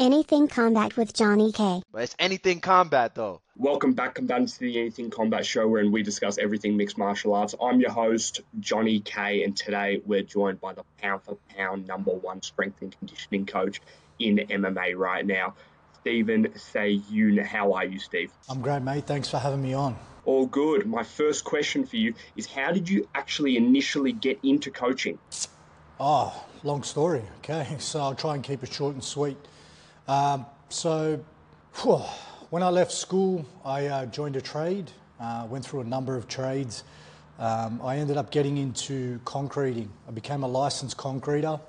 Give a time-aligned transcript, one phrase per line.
[0.00, 1.82] Anything Combat with Johnny K.
[1.90, 3.40] But it's anything combat though.
[3.56, 7.56] Welcome back, combatants, to the Anything Combat Show, wherein we discuss everything mixed martial arts.
[7.60, 12.12] I'm your host, Johnny K, and today we're joined by the pound for pound number
[12.12, 13.80] one strength and conditioning coach
[14.20, 15.54] in MMA right now,
[16.00, 17.44] Steven Sahyoun.
[17.44, 18.30] How are you, Steve?
[18.48, 19.04] I'm great, mate.
[19.04, 19.96] Thanks for having me on.
[20.24, 20.86] All good.
[20.86, 25.18] My first question for you is how did you actually initially get into coaching?
[25.98, 27.24] Oh, long story.
[27.38, 29.36] Okay, so I'll try and keep it short and sweet.
[30.08, 31.22] Um, so,
[31.82, 32.02] whew,
[32.48, 36.26] when I left school, I uh, joined a trade, uh, went through a number of
[36.26, 36.82] trades.
[37.38, 39.90] Um, I ended up getting into concreting.
[40.08, 41.60] I became a licensed concreter.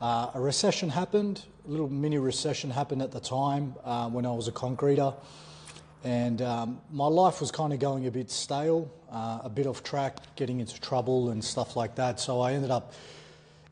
[0.00, 4.30] Uh, a recession happened, a little mini recession happened at the time uh, when I
[4.30, 5.12] was a concreter.
[6.04, 9.82] And um, my life was kind of going a bit stale, uh, a bit off
[9.82, 12.20] track, getting into trouble and stuff like that.
[12.20, 12.92] So I ended up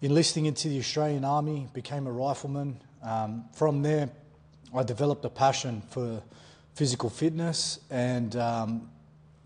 [0.03, 4.11] enlisting into the Australian Army, became a rifleman, um, from there,
[4.75, 6.23] I developed a passion for
[6.75, 8.89] physical fitness and um,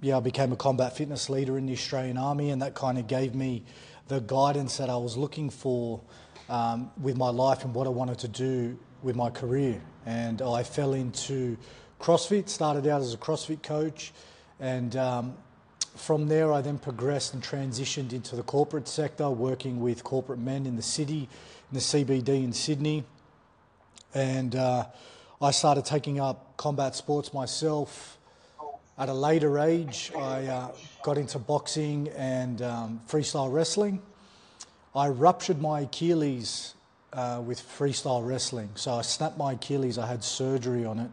[0.03, 3.07] yeah, I became a combat fitness leader in the Australian Army, and that kind of
[3.07, 3.63] gave me
[4.09, 6.01] the guidance that I was looking for
[6.49, 9.81] um, with my life and what I wanted to do with my career.
[10.05, 11.57] And I fell into
[12.01, 14.13] CrossFit, started out as a CrossFit coach,
[14.59, 15.37] and um,
[15.95, 20.67] from there I then progressed and transitioned into the corporate sector, working with corporate men
[20.67, 21.29] in the city,
[21.71, 23.05] in the CBD in Sydney.
[24.15, 24.87] And uh,
[25.41, 28.19] I started taking up combat sports myself.
[28.99, 30.71] At a later age, I uh,
[31.03, 34.03] got into boxing and um, freestyle wrestling.
[34.95, 36.75] I ruptured my Achilles
[37.13, 38.71] uh, with freestyle wrestling.
[38.75, 41.11] So I snapped my Achilles, I had surgery on it.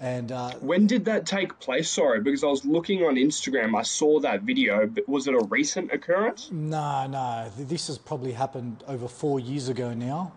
[0.00, 1.88] And uh, when did that take place?
[1.88, 4.86] Sorry, because I was looking on Instagram, I saw that video.
[4.86, 6.50] But was it a recent occurrence?
[6.50, 7.52] No, no.
[7.56, 10.32] This has probably happened over four years ago now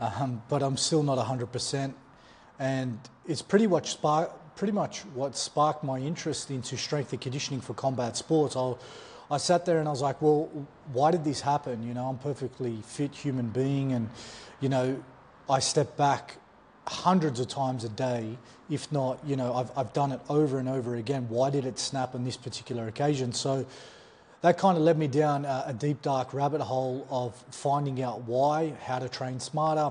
[0.00, 1.94] um, but I'm still not 100%.
[2.58, 7.60] And it's pretty much spark, pretty much what sparked my interest into strength and conditioning
[7.60, 8.56] for combat sports.
[8.56, 8.74] i
[9.30, 10.50] I sat there and I was like, well,
[10.92, 11.82] why did this happen?
[11.82, 14.10] You know, I'm perfectly fit human being, and
[14.60, 15.02] you know,
[15.48, 16.36] I step back
[16.86, 18.36] hundreds of times a day,
[18.68, 21.26] if not, you know, I've, I've done it over and over again.
[21.30, 23.32] Why did it snap on this particular occasion?
[23.32, 23.66] So
[24.44, 28.24] that kind of led me down a, a, deep, dark rabbit hole of finding out
[28.24, 29.90] why, how to train smarter,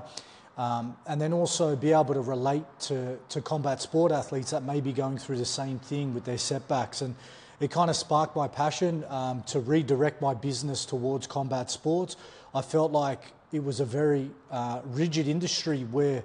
[0.56, 4.80] um, and then also be able to relate to, to combat sport athletes that may
[4.80, 7.02] be going through the same thing with their setbacks.
[7.02, 7.16] And
[7.58, 12.16] it kind of sparked my passion um, to redirect my business towards combat sports.
[12.54, 16.22] I felt like it was a very uh, rigid industry where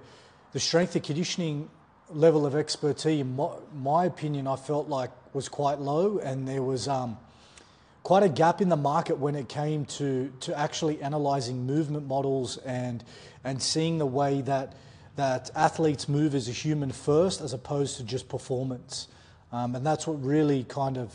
[0.51, 1.67] the strength and conditioning
[2.11, 6.61] level of expertise, in my, my opinion, I felt like was quite low, and there
[6.61, 7.17] was um,
[8.03, 12.57] quite a gap in the market when it came to, to actually analysing movement models
[12.57, 13.03] and,
[13.43, 14.73] and seeing the way that,
[15.15, 19.07] that athletes move as a human first as opposed to just performance.
[19.51, 21.13] Um, and that's what really kind of,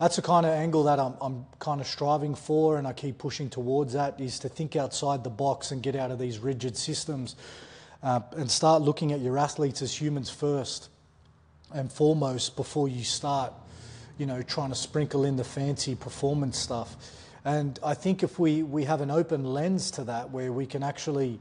[0.00, 3.18] that's the kind of angle that I'm, I'm kind of striving for and I keep
[3.18, 6.76] pushing towards that is to think outside the box and get out of these rigid
[6.76, 7.36] systems
[8.02, 10.88] uh, and start looking at your athletes as humans first
[11.72, 13.52] and foremost before you start
[14.18, 16.96] you know, trying to sprinkle in the fancy performance stuff.
[17.44, 20.82] And I think if we, we have an open lens to that, where we can
[20.82, 21.40] actually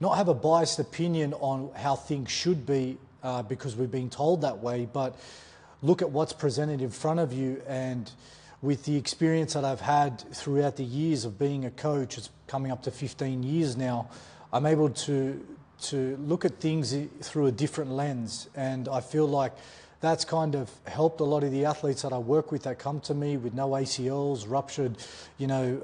[0.00, 4.42] not have a biased opinion on how things should be uh, because we've been told
[4.42, 5.18] that way, but
[5.82, 7.62] look at what's presented in front of you.
[7.66, 8.10] And
[8.62, 12.72] with the experience that I've had throughout the years of being a coach, it's coming
[12.72, 14.08] up to 15 years now,
[14.52, 15.44] I'm able to,
[15.82, 18.48] to look at things through a different lens.
[18.54, 19.52] And I feel like
[20.00, 23.00] that's kind of helped a lot of the athletes that I work with that come
[23.00, 24.96] to me with no ACLs, ruptured,
[25.38, 25.82] you know,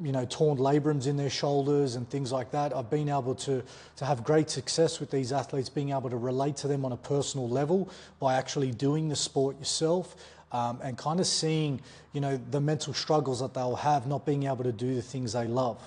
[0.00, 2.74] you know, torn labrums in their shoulders and things like that.
[2.74, 3.64] I've been able to,
[3.96, 6.96] to have great success with these athletes, being able to relate to them on a
[6.96, 10.14] personal level by actually doing the sport yourself
[10.52, 11.80] um, and kind of seeing,
[12.12, 15.32] you know, the mental struggles that they'll have not being able to do the things
[15.32, 15.82] they love.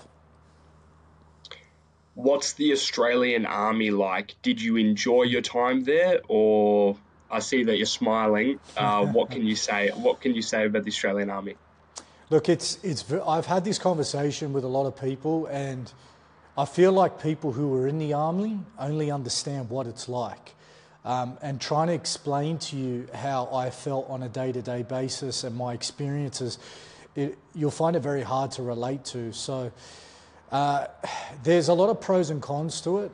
[2.16, 4.36] What's the Australian Army like?
[4.42, 6.98] Did you enjoy your time there or
[7.32, 8.60] I see that you're smiling.
[8.76, 9.90] Uh, what can you say?
[9.90, 11.56] What can you say about the Australian Army?
[12.30, 13.06] Look, it's it's.
[13.12, 15.92] I've had this conversation with a lot of people, and
[16.58, 20.56] I feel like people who are in the army only understand what it's like.
[21.04, 25.56] Um, and trying to explain to you how I felt on a day-to-day basis and
[25.56, 26.60] my experiences,
[27.16, 29.34] it, you'll find it very hard to relate to.
[29.34, 29.72] So
[30.52, 30.86] uh,
[31.44, 33.12] there's a lot of pros and cons to it.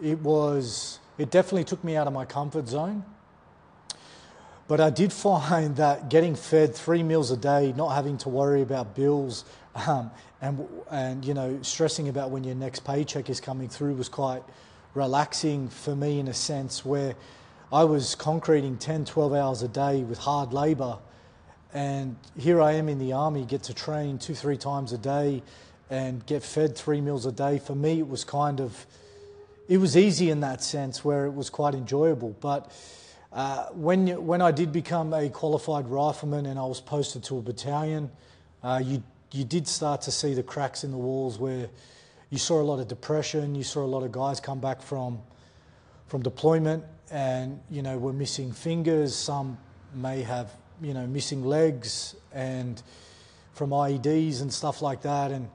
[0.00, 1.00] It was.
[1.18, 3.04] It definitely took me out of my comfort zone.
[4.72, 8.62] But I did find that getting fed three meals a day, not having to worry
[8.62, 10.10] about bills, um,
[10.40, 14.42] and and you know stressing about when your next paycheck is coming through was quite
[14.94, 17.16] relaxing for me in a sense where
[17.70, 21.00] I was concreting 10, 12 hours a day with hard labour.
[21.74, 25.42] And here I am in the army, get to train two, three times a day
[25.90, 27.58] and get fed three meals a day.
[27.58, 28.86] For me, it was kind of,
[29.68, 32.34] it was easy in that sense where it was quite enjoyable.
[32.40, 32.72] But
[33.32, 37.42] uh, when, when I did become a qualified rifleman and I was posted to a
[37.42, 38.10] battalion,
[38.62, 39.02] uh, you,
[39.32, 41.68] you did start to see the cracks in the walls where
[42.30, 45.20] you saw a lot of depression, you saw a lot of guys come back from,
[46.08, 49.14] from deployment and you know were missing fingers.
[49.14, 49.58] Some
[49.94, 50.50] may have
[50.80, 52.82] you know missing legs and
[53.52, 55.30] from IEDs and stuff like that.
[55.30, 55.48] And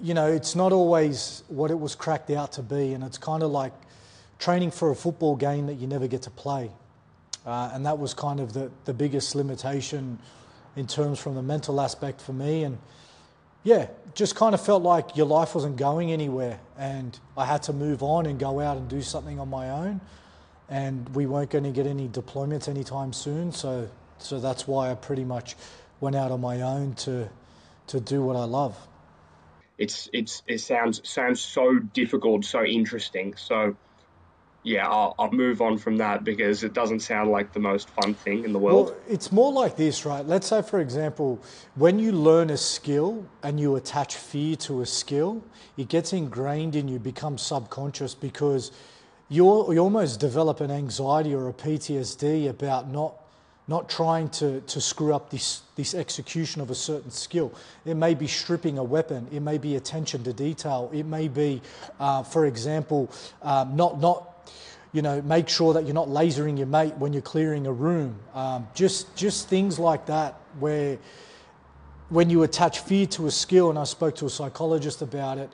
[0.00, 2.94] you know it's not always what it was cracked out to be.
[2.94, 3.72] And it's kind of like
[4.44, 6.70] training for a football game that you never get to play.
[7.46, 10.18] Uh, and that was kind of the, the biggest limitation
[10.76, 12.64] in terms from the mental aspect for me.
[12.64, 12.78] And
[13.62, 17.72] yeah, just kind of felt like your life wasn't going anywhere, and I had to
[17.72, 20.00] move on and go out and do something on my own
[20.68, 23.52] and we weren't going to get any deployments anytime soon.
[23.52, 23.88] So,
[24.18, 25.56] so that's why I pretty much
[26.00, 27.28] went out on my own to
[27.86, 28.76] to do what I love.
[29.76, 33.34] It's it's it sounds sounds so difficult, so interesting.
[33.36, 33.76] So,
[34.64, 38.14] yeah, I'll, I'll move on from that because it doesn't sound like the most fun
[38.14, 38.86] thing in the world.
[38.86, 40.24] Well, it's more like this, right?
[40.24, 41.38] Let's say, for example,
[41.74, 45.44] when you learn a skill and you attach fear to a skill,
[45.76, 48.72] it gets ingrained in you, becomes subconscious because
[49.28, 53.14] you you almost develop an anxiety or a PTSD about not
[53.66, 57.50] not trying to, to screw up this, this execution of a certain skill.
[57.86, 61.62] It may be stripping a weapon, it may be attention to detail, it may be,
[61.98, 64.33] uh, for example, um, not, not,
[64.94, 68.16] you know, make sure that you're not lasering your mate when you're clearing a room.
[68.32, 70.98] Um, just, just things like that where
[72.10, 75.50] when you attach fear to a skill, and I spoke to a psychologist about it,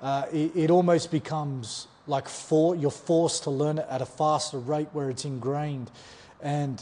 [0.00, 4.58] uh, it, it almost becomes like for, you're forced to learn it at a faster
[4.58, 5.90] rate where it's ingrained.
[6.40, 6.80] And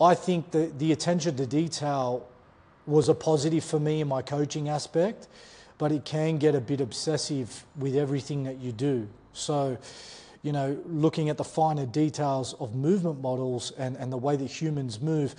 [0.00, 2.26] I think that the attention to detail
[2.84, 5.28] was a positive for me in my coaching aspect,
[5.78, 9.06] but it can get a bit obsessive with everything that you do.
[9.34, 9.78] So,
[10.44, 14.46] you know, looking at the finer details of movement models and, and the way that
[14.46, 15.34] humans move,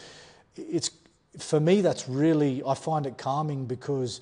[0.57, 0.89] it's
[1.39, 4.19] for me that's really I find it calming because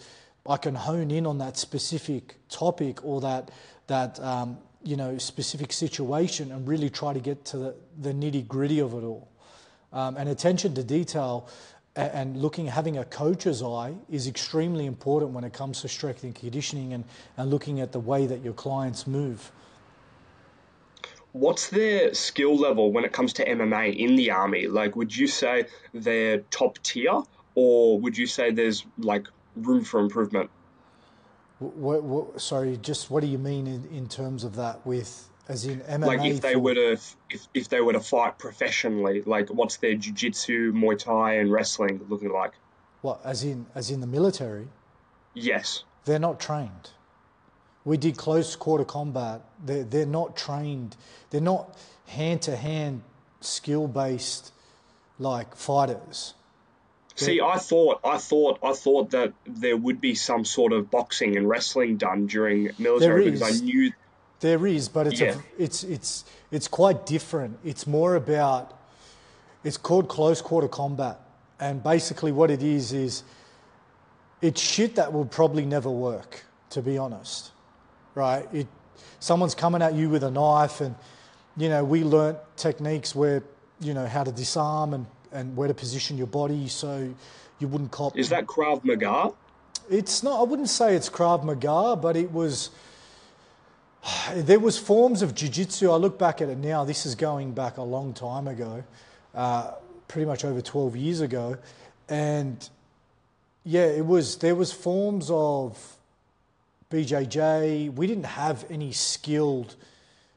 [0.48, 3.50] I can hone in on that specific topic or that
[3.88, 8.48] that um, you know, specific situation and really try to get to the, the nitty
[8.48, 9.30] gritty of it all.
[9.94, 11.48] Um, and attention to detail
[11.96, 16.34] and looking, having a coach's eye is extremely important when it comes to strength and
[16.34, 17.06] conditioning and,
[17.38, 19.52] and looking at the way that your clients move.
[21.34, 24.68] What's their skill level when it comes to MMA in the army?
[24.68, 27.24] Like, would you say they're top tier,
[27.56, 30.52] or would you say there's like room for improvement?
[31.60, 35.66] What, what, sorry, just what do you mean in, in terms of that with as
[35.66, 36.06] in MMA?
[36.06, 36.60] Like if they for...
[36.60, 41.36] were to if, if they were to fight professionally, like what's their jiu-jitsu, Muay Thai
[41.36, 42.52] and wrestling looking like?
[43.02, 44.68] What as in as in the military?
[45.34, 45.84] Yes.
[46.06, 46.92] They're not trained.
[47.86, 49.42] We did close quarter combat.
[49.64, 50.96] They're, they're not trained.
[51.30, 51.78] They're not
[52.08, 53.02] hand to hand
[53.42, 54.52] skill based
[55.20, 56.34] like fighters.
[57.16, 61.38] See, I thought, I thought, I thought that there would be some sort of boxing
[61.38, 63.92] and wrestling done during military because I knew
[64.44, 65.36] there is, but it's yeah.
[65.36, 67.60] a, it's it's it's quite different.
[67.64, 68.78] It's more about
[69.64, 71.18] it's called close quarter combat,
[71.62, 73.24] and basically what it is is
[74.42, 76.44] it's shit that will probably never work.
[76.72, 77.53] To be honest,
[78.16, 78.48] right?
[78.54, 78.68] It
[79.20, 80.96] someone's coming at you with a knife, and
[81.58, 83.44] you know we learnt techniques where
[83.80, 87.14] you know how to disarm and and where to position your body so
[87.60, 88.18] you wouldn't cop.
[88.18, 89.34] Is that Krav Maga?
[89.90, 90.40] It's not.
[90.40, 92.70] I wouldn't say it's Krav Maga, but it was.
[94.34, 95.90] There was forms of jiu-jitsu.
[95.90, 96.84] I look back at it now.
[96.84, 98.84] This is going back a long time ago,
[99.34, 99.72] uh,
[100.08, 101.58] pretty much over 12 years ago,
[102.10, 102.70] and
[103.64, 104.38] yeah, it was.
[104.38, 105.98] There was forms of
[106.94, 107.92] BJJ.
[107.96, 109.76] We didn't have any skilled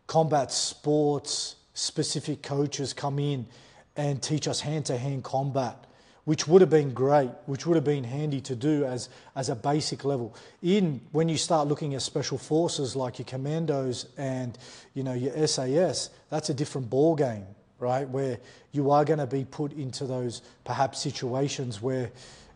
[0.07, 3.47] combat sports specific coaches come in
[3.95, 5.85] and teach us hand to hand combat,
[6.25, 9.55] which would have been great, which would have been handy to do as, as a
[9.55, 10.35] basic level.
[10.63, 14.57] In when you start looking at special forces like your commandos and
[14.95, 17.45] you know your SAS, that's a different ball game,
[17.79, 18.09] right?
[18.09, 18.39] Where
[18.73, 22.11] you are going to be put into those perhaps situations where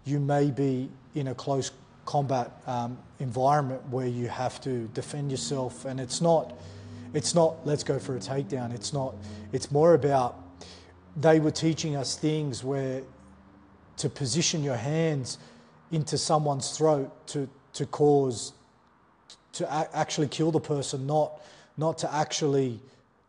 [0.06, 1.70] you may be in a close
[2.10, 6.58] combat um, environment where you have to defend yourself, and it's not.
[7.14, 8.74] It's not let's go for a takedown.
[8.74, 9.14] It's not.
[9.52, 10.36] It's more about
[11.16, 13.02] they were teaching us things where
[13.98, 15.38] to position your hands
[15.92, 18.52] into someone's throat to, to cause,
[19.52, 21.40] to a- actually kill the person, not,
[21.76, 22.80] not to actually,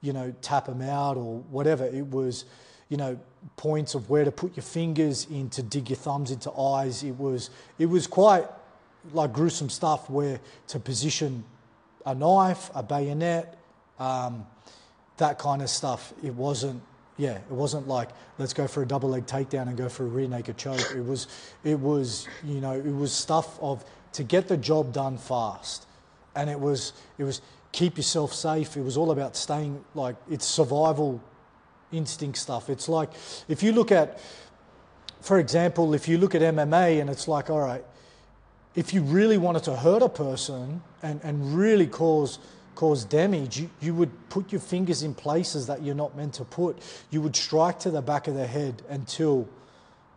[0.02, 1.86] you know, tap them out or whatever.
[1.86, 2.46] It was,
[2.90, 3.20] you know,
[3.58, 7.04] points of where to put your fingers in to dig your thumbs into eyes.
[7.04, 8.46] It was it was quite
[9.14, 11.44] like gruesome stuff where to position
[12.06, 13.58] a knife, a bayonet,
[14.00, 14.46] um,
[15.18, 16.14] that kind of stuff.
[16.24, 16.82] It wasn't
[17.18, 20.08] yeah, it wasn't like let's go for a double leg takedown and go for a
[20.08, 20.92] rear naked choke.
[20.96, 21.28] It was
[21.64, 25.86] it was you know it was stuff of to get the job done fast,
[26.36, 27.42] and it was it was
[27.72, 28.76] keep yourself safe.
[28.76, 31.22] It was all about staying like it's survival
[31.92, 32.70] instinct stuff.
[32.70, 33.10] It's like
[33.48, 34.20] if you look at,
[35.22, 37.84] for example, if you look at MMA and it's like, all right,
[38.76, 42.40] if you really wanted to hurt a person and, and really cause
[42.74, 46.46] cause damage, you, you would put your fingers in places that you're not meant to
[46.46, 46.78] put.
[47.12, 49.48] You would strike to the back of the head until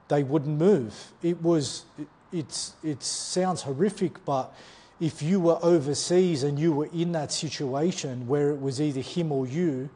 [0.09, 1.13] they wouldn't move.
[1.23, 4.55] It was it, it's it sounds horrific, but
[5.01, 9.33] if you were overseas and you were in that situation where it was either him
[9.33, 9.91] or you,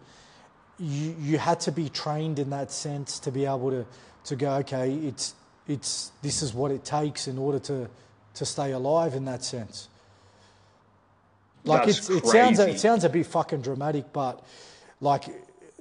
[0.78, 3.86] you, you had to be trained in that sense to be able to,
[4.24, 5.34] to go, okay, it's,
[5.66, 7.88] it's, this is what it takes in order to,
[8.38, 9.88] to stay alive in that sense.
[11.64, 14.42] Like it sounds it sounds a bit fucking dramatic, but
[15.00, 15.24] like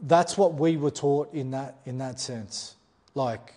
[0.02, 2.76] that's what we were taught in that in that sense.
[3.16, 3.54] Like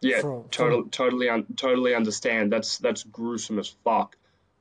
[0.00, 2.52] Yeah, from- total, totally, un- totally understand.
[2.52, 4.16] That's that's gruesome as fuck.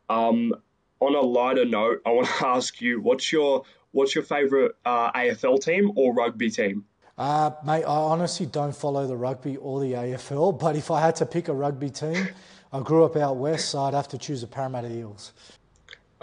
[0.09, 0.53] Um,
[0.99, 5.11] on a lighter note, I want to ask you, what's your what's your favorite uh,
[5.11, 6.85] AFL team or rugby team?
[7.15, 11.15] Uh, mate, I honestly don't follow the rugby or the AFL, but if I had
[11.17, 12.27] to pick a rugby team,
[12.73, 15.31] I grew up out west, so I'd have to choose the Parramatta Eels.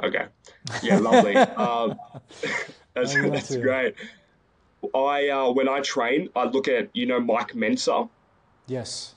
[0.03, 0.27] Okay,
[0.83, 1.37] yeah, lovely.
[1.37, 1.97] um,
[2.95, 3.95] that's that's great.
[4.93, 8.09] I uh, when I train, I look at you know Mike Mentzer.
[8.67, 9.15] Yes.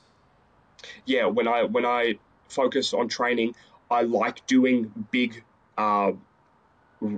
[1.06, 3.56] yeah, when I when I focus on training,
[3.90, 5.42] I like doing big,
[5.76, 6.12] uh,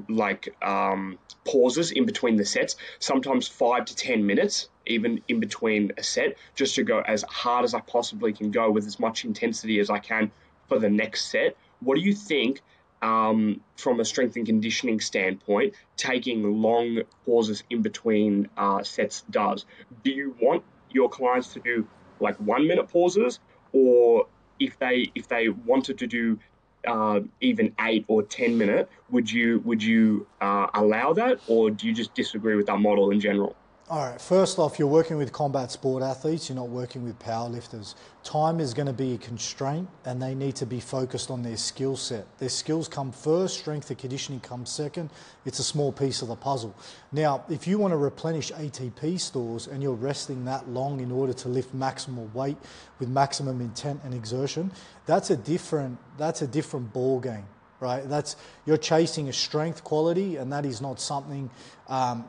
[0.08, 2.76] like um, pauses in between the sets.
[3.00, 7.64] Sometimes five to ten minutes, even in between a set, just to go as hard
[7.64, 10.31] as I possibly can go with as much intensity as I can
[10.69, 11.57] for the next set.
[11.81, 12.61] What do you think?
[13.02, 19.66] Um, from a strength and conditioning standpoint, taking long pauses in between uh, sets does.
[20.02, 21.87] Do you want your clients to do
[22.21, 23.38] like one minute pauses,
[23.73, 24.26] or
[24.59, 26.38] if they if they wanted to do
[26.87, 31.87] uh, even eight or ten minute, would you would you uh, allow that, or do
[31.87, 33.55] you just disagree with that model in general?
[33.88, 34.21] All right.
[34.21, 36.49] First off, you're working with combat sport athletes.
[36.49, 37.95] You're not working with powerlifters.
[38.25, 41.57] Time is going to be a constraint, and they need to be focused on their
[41.57, 42.26] skill set.
[42.38, 43.61] Their skills come first.
[43.61, 45.11] Strength and conditioning comes second.
[45.45, 46.75] It's a small piece of the puzzle.
[47.12, 51.33] Now, if you want to replenish ATP stores and you're resting that long in order
[51.35, 52.57] to lift maximal weight
[52.99, 54.73] with maximum intent and exertion,
[55.07, 57.47] that's a different that's a different ball game,
[57.78, 58.02] right?
[58.09, 61.50] That's you're chasing a strength quality, and that is not something.
[61.87, 62.25] Um,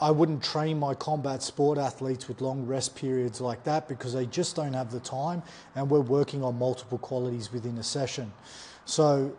[0.00, 4.26] I wouldn't train my combat sport athletes with long rest periods like that because they
[4.26, 5.42] just don't have the time
[5.74, 8.32] and we're working on multiple qualities within a session.
[8.84, 9.36] So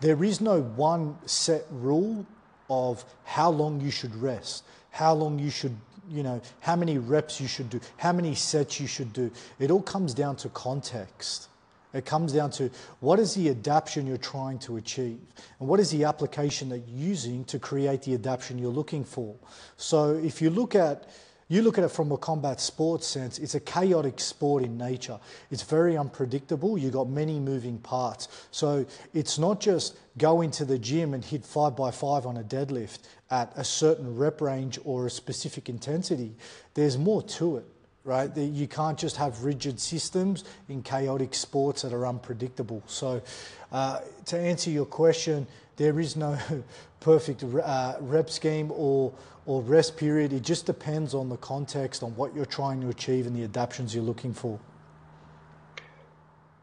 [0.00, 2.26] there is no one set rule
[2.68, 5.76] of how long you should rest, how long you should,
[6.10, 9.30] you know, how many reps you should do, how many sets you should do.
[9.58, 11.48] It all comes down to context.
[11.92, 12.70] It comes down to
[13.00, 15.20] what is the adaptation you're trying to achieve
[15.60, 19.34] and what is the application that you're using to create the adaptation you're looking for.
[19.76, 21.08] So if you look at
[21.48, 25.20] you look at it from a combat sports sense, it's a chaotic sport in nature.
[25.50, 26.78] It's very unpredictable.
[26.78, 28.46] You've got many moving parts.
[28.52, 32.42] So it's not just go into the gym and hit five by five on a
[32.42, 36.34] deadlift at a certain rep range or a specific intensity.
[36.72, 37.66] There's more to it
[38.04, 38.34] right?
[38.34, 42.82] The- You can't just have rigid systems in chaotic sports that are unpredictable.
[42.86, 43.22] So,
[43.70, 46.38] uh, to answer your question, there is no
[47.00, 49.12] perfect uh, rep scheme or
[49.44, 50.32] or rest period.
[50.32, 53.92] It just depends on the context, on what you're trying to achieve, and the adaptations
[53.92, 54.60] you're looking for.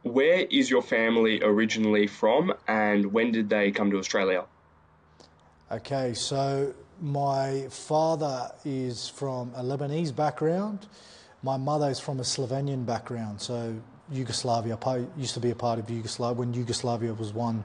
[0.04, 4.46] Where is your family originally from, and when did they come to Australia?
[5.70, 10.88] Okay, so my father is from a Lebanese background.
[11.42, 13.42] My mother is from a Slovenian background.
[13.42, 13.76] So
[14.12, 14.78] Yugoslavia
[15.18, 17.64] used to be a part of Yugoslavia when Yugoslavia was one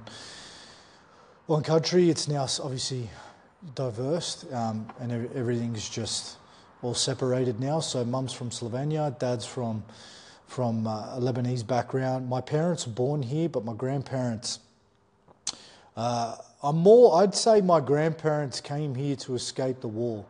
[1.46, 2.08] one country.
[2.08, 3.10] It's now obviously
[3.74, 6.36] diverse, um, and everything's just
[6.82, 7.80] all separated now.
[7.80, 9.82] So mum's from Slovenia, dad's from
[10.46, 12.28] from uh, a Lebanese background.
[12.28, 14.60] My parents were born here, but my grandparents.
[15.96, 17.22] Uh, I'm more.
[17.22, 20.24] I'd say my grandparents came here to escape the war.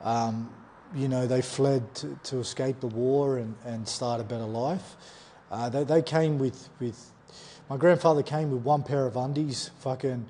[0.00, 0.50] Um,
[0.94, 4.96] you know, they fled to, to escape the war and, and start a better life.
[5.50, 7.12] Uh, they, they came with, with
[7.68, 10.26] my grandfather came with one pair of undies, fucking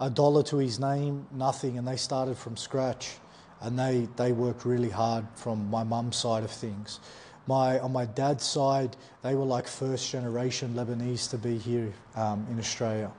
[0.00, 3.12] a dollar to his name, nothing, and they started from scratch,
[3.60, 6.98] and they they worked really hard from my mum's side of things.
[7.46, 12.46] My on my dad's side, they were like first generation Lebanese to be here um,
[12.50, 13.12] in Australia.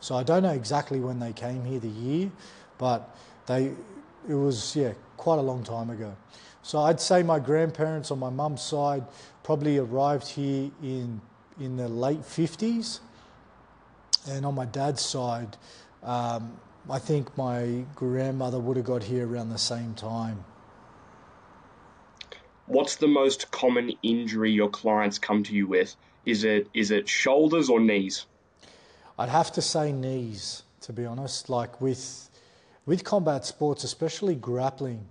[0.00, 2.32] So I don't know exactly when they came here, the year,
[2.78, 3.72] but they
[4.28, 6.16] it was yeah quite a long time ago.
[6.62, 9.04] So I'd say my grandparents on my mum's side
[9.42, 11.20] probably arrived here in
[11.60, 13.00] in the late 50s,
[14.28, 15.56] and on my dad's side,
[16.02, 16.58] um,
[16.90, 20.44] I think my grandmother would have got here around the same time.
[22.66, 25.94] What's the most common injury your clients come to you with?
[26.24, 28.26] Is it is it shoulders or knees?
[29.18, 31.48] I'd have to say knees, to be honest.
[31.48, 32.30] Like with
[32.86, 35.04] with combat sports, especially grappling,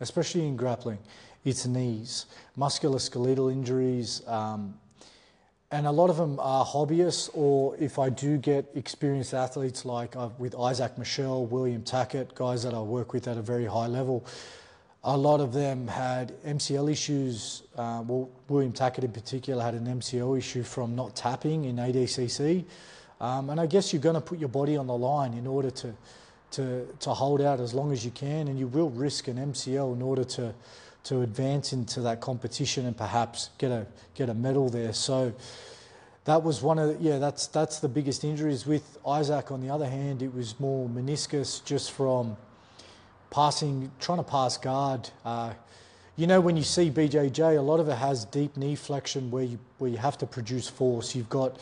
[0.00, 0.98] especially in grappling,
[1.44, 2.26] it's knees,
[2.58, 4.74] musculoskeletal injuries, um,
[5.70, 7.30] and a lot of them are hobbyists.
[7.34, 12.62] Or if I do get experienced athletes like uh, with Isaac Michelle, William Tackett, guys
[12.62, 14.24] that I work with at a very high level,
[15.04, 17.62] a lot of them had MCL issues.
[17.76, 22.64] Uh, well, William Tackett in particular had an MCL issue from not tapping in ADCC.
[23.20, 25.70] Um, and I guess you're going to put your body on the line in order
[25.70, 25.94] to,
[26.52, 29.94] to, to hold out as long as you can, and you will risk an MCL
[29.94, 30.54] in order to,
[31.04, 34.92] to advance into that competition and perhaps get a, get a medal there.
[34.92, 35.32] So
[36.24, 38.66] that was one of the, yeah, that's, that's the biggest injuries.
[38.66, 42.36] With Isaac, on the other hand, it was more meniscus just from
[43.30, 45.08] passing, trying to pass guard.
[45.24, 45.52] Uh,
[46.16, 49.44] you know, when you see BJJ, a lot of it has deep knee flexion where
[49.44, 51.14] you, where you have to produce force.
[51.14, 51.60] You've got,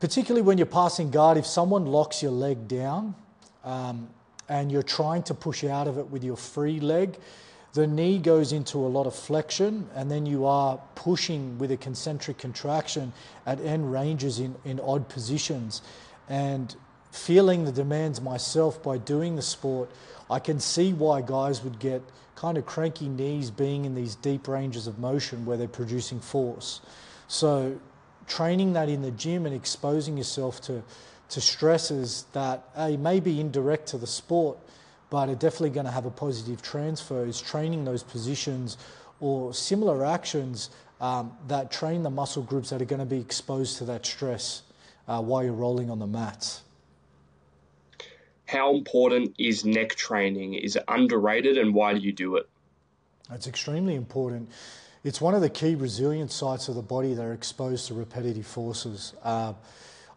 [0.00, 3.14] particularly when you're passing guard, if someone locks your leg down
[3.66, 4.08] um,
[4.48, 7.18] and you're trying to push out of it with your free leg,
[7.74, 11.76] the knee goes into a lot of flexion and then you are pushing with a
[11.76, 13.12] concentric contraction
[13.44, 15.82] at end ranges in, in odd positions.
[16.28, 16.74] And
[17.10, 19.90] feeling the demands myself by doing the sport,
[20.30, 22.02] I can see why guys would get
[22.34, 26.80] kind of cranky knees being in these deep ranges of motion where they're producing force.
[27.28, 27.78] So,
[28.26, 30.82] training that in the gym and exposing yourself to,
[31.30, 34.58] to stresses that a may be indirect to the sport,
[35.10, 38.76] but are definitely going to have a positive transfer is training those positions
[39.20, 43.78] or similar actions um, that train the muscle groups that are going to be exposed
[43.78, 44.62] to that stress
[45.08, 46.62] uh, while you're rolling on the mats
[48.46, 50.54] how important is neck training?
[50.54, 52.48] Is it underrated and why do you do it?
[53.30, 54.48] It's extremely important.
[55.02, 58.46] It's one of the key resilience sites of the body that are exposed to repetitive
[58.46, 59.14] forces.
[59.22, 59.54] Uh,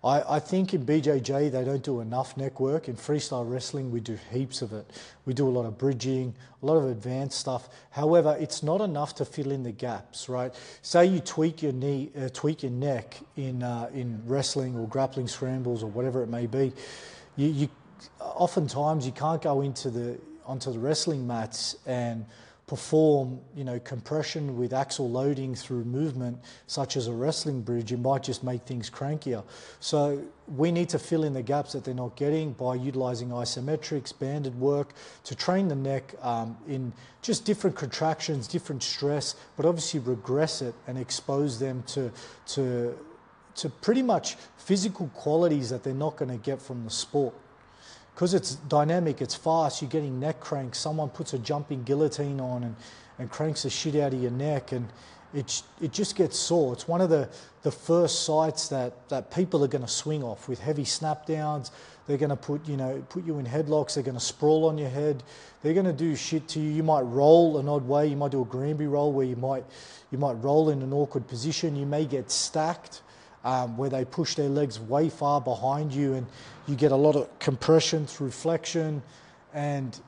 [0.04, 2.88] I, I, think in BJJ they don't do enough neck work.
[2.88, 4.90] In freestyle wrestling we do heaps of it.
[5.26, 6.34] We do a lot of bridging,
[6.64, 7.68] a lot of advanced stuff.
[7.92, 10.54] However, it's not enough to fill in the gaps, right?
[10.82, 15.28] Say you tweak your knee, uh, tweak your neck in uh, in wrestling or grappling
[15.28, 16.72] scrambles or whatever it may be.
[17.36, 17.70] You, you
[18.22, 22.26] oftentimes you can't go into the onto the wrestling mats and
[22.70, 27.98] perform, you know, compression with axial loading through movement, such as a wrestling bridge, you
[27.98, 29.44] might just make things crankier.
[29.80, 30.24] So
[30.56, 34.54] we need to fill in the gaps that they're not getting by utilizing isometrics, banded
[34.60, 40.62] work to train the neck um, in just different contractions, different stress, but obviously regress
[40.62, 42.12] it and expose them to
[42.46, 42.96] to
[43.56, 47.34] to pretty much physical qualities that they're not going to get from the sport
[48.20, 50.78] because it's dynamic, it's fast, you're getting neck cranks.
[50.78, 52.76] Someone puts a jumping guillotine on and,
[53.18, 54.90] and cranks the shit out of your neck, and
[55.34, 56.74] it, it just gets sore.
[56.74, 57.30] It's one of the,
[57.62, 61.72] the first sites that, that people are going to swing off with heavy snap downs.
[62.08, 63.94] They're going to put, you know, put you in headlocks.
[63.94, 65.24] They're going to sprawl on your head.
[65.64, 66.72] They're going to do shit to you.
[66.72, 68.08] You might roll an odd way.
[68.08, 69.64] You might do a Granby roll where you might,
[70.12, 71.78] you might roll in an awkward position.
[71.78, 73.00] You may get stacked
[73.44, 76.28] um, where they push their legs way far behind you and
[76.68, 79.02] you get a lot of compression through flexion
[79.54, 80.00] and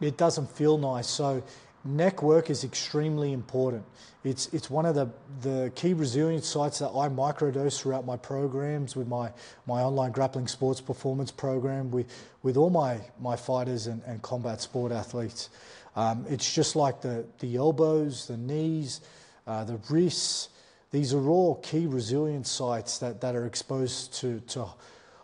[0.00, 1.08] it doesn't feel nice.
[1.08, 1.42] So
[1.84, 3.84] neck work is extremely important.
[4.22, 5.10] It's, it's one of the,
[5.42, 9.30] the key resilience sites that I microdose throughout my programs with my,
[9.66, 12.06] my online grappling sports performance program with,
[12.42, 15.50] with all my, my fighters and, and combat sport athletes.
[15.96, 19.00] Um, it's just like the, the elbows, the knees,
[19.46, 20.48] uh, the wrists,
[20.94, 24.64] these are all key resilience sites that, that are exposed to, to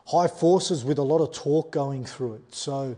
[0.05, 2.53] high forces with a lot of torque going through it.
[2.53, 2.97] So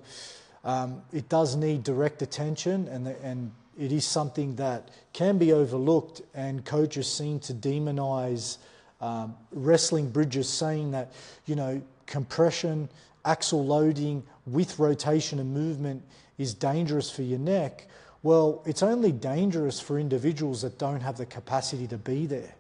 [0.64, 5.52] um, it does need direct attention, and, the, and it is something that can be
[5.52, 6.22] overlooked.
[6.32, 8.56] And coaches seem to demonize
[9.02, 11.12] um, wrestling bridges, saying that,
[11.44, 12.88] you know, compression,
[13.26, 16.02] axial loading with rotation and movement
[16.38, 17.87] is dangerous for your neck.
[18.22, 22.54] Well, it's only dangerous for individuals that don't have the capacity to be there.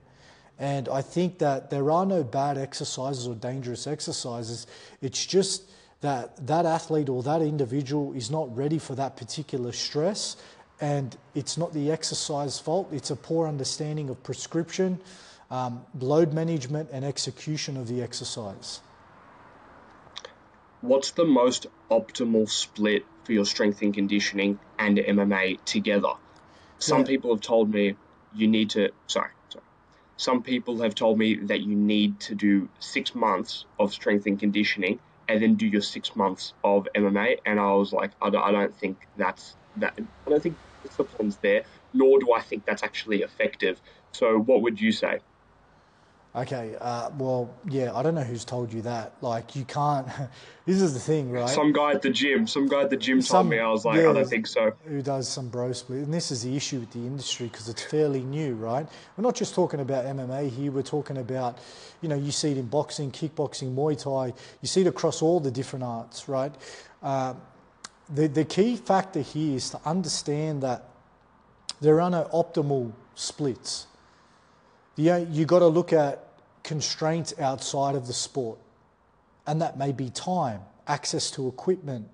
[0.62, 4.68] And I think that there are no bad exercises or dangerous exercises.
[5.00, 5.68] It's just
[6.02, 10.36] that that athlete or that individual is not ready for that particular stress.
[10.80, 12.92] And it's not the exercise fault.
[12.92, 15.00] It's a poor understanding of prescription
[15.50, 18.80] um, load management and execution of the exercise.
[20.80, 26.14] What's the most optimal split for your strength and conditioning and mma together?
[26.78, 27.06] Some yeah.
[27.06, 27.96] people have told me
[28.34, 29.41] you need to sorry sorry
[30.22, 34.38] some people have told me that you need to do six months of strength and
[34.38, 37.38] conditioning and then do your six months of MMA.
[37.44, 39.98] And I was like, I don't, I don't think that's that.
[39.98, 43.80] I don't think the discipline's there, nor do I think that's actually effective.
[44.12, 45.18] So, what would you say?
[46.34, 49.12] Okay, uh, well, yeah, I don't know who's told you that.
[49.20, 50.06] Like, you can't.
[50.64, 51.46] this is the thing, right?
[51.46, 52.46] Some guy at the gym.
[52.46, 53.58] Some guy at the gym some, told me.
[53.58, 54.72] I was like, yeah, I don't think so.
[54.86, 56.04] Who does some bro split?
[56.04, 58.86] And this is the issue with the industry because it's fairly new, right?
[59.16, 60.72] We're not just talking about MMA here.
[60.72, 61.58] We're talking about,
[62.00, 64.32] you know, you see it in boxing, kickboxing, Muay Thai.
[64.62, 66.54] You see it across all the different arts, right?
[67.02, 67.34] Uh,
[68.08, 70.88] the the key factor here is to understand that
[71.82, 73.86] there are no optimal splits
[74.96, 76.24] you, you got to look at
[76.62, 78.58] constraints outside of the sport.
[79.46, 82.08] And that may be time, access to equipment.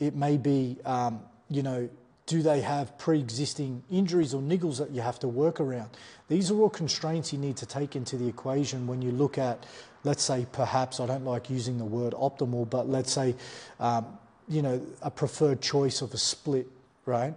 [0.00, 1.88] It may be, um, you know,
[2.26, 5.90] do they have pre existing injuries or niggles that you have to work around?
[6.28, 9.66] These are all constraints you need to take into the equation when you look at,
[10.04, 13.34] let's say, perhaps, I don't like using the word optimal, but let's say,
[13.80, 14.06] um,
[14.48, 16.68] you know, a preferred choice of a split,
[17.04, 17.34] right?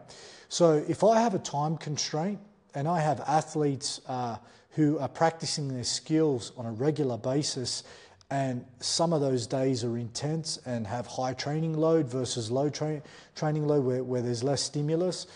[0.50, 2.40] So if I have a time constraint
[2.74, 4.38] and I have athletes, uh,
[4.76, 7.84] who are practicing their skills on a regular basis.
[8.30, 13.02] And some of those days are intense and have high training load versus low tra-
[13.36, 15.28] training load where, where there's less stimulus.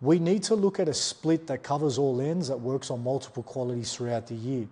[0.00, 3.42] We need to look at a split that covers all ends that works on multiple
[3.42, 4.68] qualities throughout the year.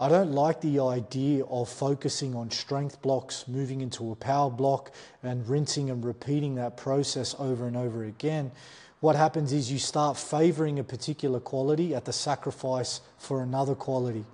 [0.00, 4.92] I don't like the idea of focusing on strength blocks, moving into a power block,
[5.22, 8.50] and rinsing and repeating that process over and over again
[9.00, 14.24] what happens is you start favoring a particular quality at the sacrifice for another quality.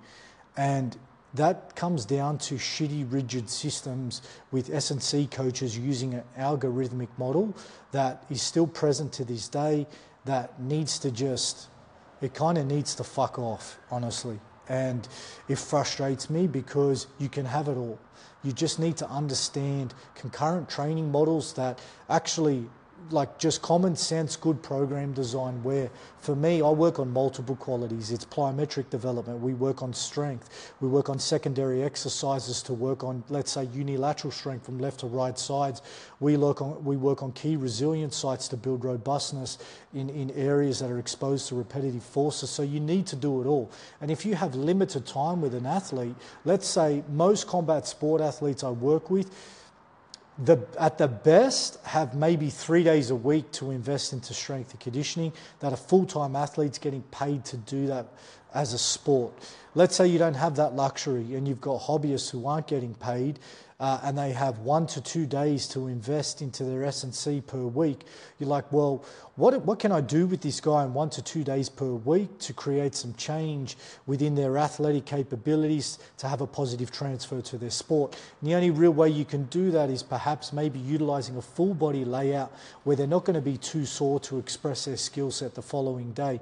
[0.57, 0.97] And
[1.33, 7.55] that comes down to shitty rigid systems with S&C coaches using an algorithmic model
[7.91, 9.87] that is still present to this day
[10.25, 11.69] that needs to just
[12.19, 15.07] it kind of needs to fuck off honestly and
[15.47, 17.99] it frustrates me because you can have it all
[18.43, 22.67] you just need to understand concurrent training models that actually
[23.09, 25.63] like just common sense, good program design.
[25.63, 28.11] Where for me, I work on multiple qualities.
[28.11, 29.39] It's plyometric development.
[29.39, 30.73] We work on strength.
[30.81, 35.07] We work on secondary exercises to work on, let's say, unilateral strength from left to
[35.07, 35.81] right sides.
[36.19, 39.57] We work on we work on key resilience sites to build robustness
[39.93, 42.49] in, in areas that are exposed to repetitive forces.
[42.49, 43.71] So you need to do it all.
[44.01, 48.63] And if you have limited time with an athlete, let's say most combat sport athletes
[48.63, 49.31] I work with
[50.39, 54.79] the, at the best, have maybe three days a week to invest into strength and
[54.79, 58.07] conditioning, that a full time athletes getting paid to do that
[58.53, 59.33] as a sport.
[59.75, 63.39] Let's say you don't have that luxury and you've got hobbyists who aren't getting paid
[63.79, 68.05] uh, and they have one to two days to invest into their S&C per week,
[68.39, 71.43] you're like, well, what, what can I do with this guy in one to two
[71.43, 76.91] days per week to create some change within their athletic capabilities to have a positive
[76.91, 78.17] transfer to their sport?
[78.41, 81.75] And the only real way you can do that is perhaps maybe utilizing a full
[81.75, 82.51] body layout
[82.83, 86.13] where they're not going to be too sore to express their skill set the following
[86.13, 86.39] day.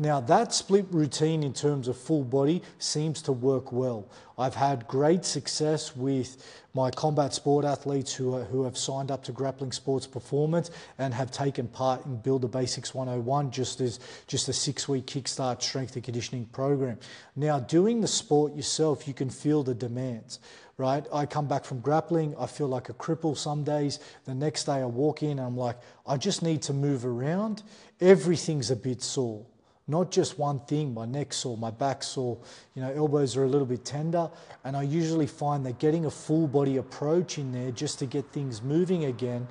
[0.00, 4.08] Now, that split routine in terms of full body seems to work well.
[4.38, 6.36] I've had great success with
[6.72, 11.12] my combat sport athletes who, are, who have signed up to Grappling Sports Performance and
[11.12, 15.62] have taken part in Build the Basics 101, just as just a six week kickstart
[15.62, 17.00] strength and conditioning program.
[17.34, 20.38] Now, doing the sport yourself, you can feel the demands
[20.76, 21.04] right?
[21.12, 23.98] I come back from grappling, I feel like a cripple some days.
[24.26, 27.64] The next day I walk in and I'm like, I just need to move around.
[28.00, 29.44] Everything's a bit sore
[29.88, 32.36] not just one thing, my neck sore, my back sore,
[32.74, 34.30] you know, elbows are a little bit tender.
[34.62, 38.30] And I usually find that getting a full body approach in there just to get
[38.30, 39.48] things moving again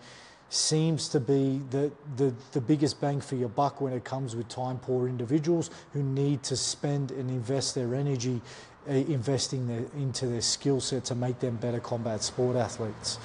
[0.50, 4.48] seems to be the, the, the biggest bang for your buck when it comes with
[4.48, 8.40] time poor individuals who need to spend and invest their energy
[8.88, 13.20] uh, investing their, into their skill set to make them better combat sport athletes.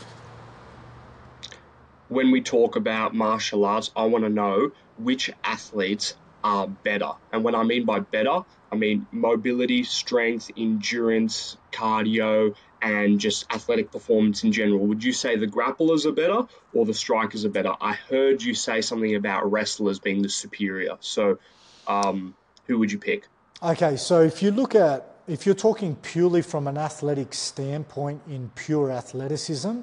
[2.09, 6.15] When we talk about martial arts, I want to know which athletes
[6.45, 7.13] are better.
[7.33, 13.93] And when I mean by better, I mean mobility, strength, endurance, cardio, and just athletic
[13.93, 14.87] performance in general.
[14.87, 17.75] Would you say the grapplers are better or the strikers are better?
[17.81, 20.97] I heard you say something about wrestlers being the superior.
[21.01, 21.39] So,
[21.87, 22.35] um,
[22.67, 23.29] who would you pick?
[23.63, 28.51] Okay, so if you look at if you're talking purely from an athletic standpoint in
[28.57, 29.83] pure athleticism,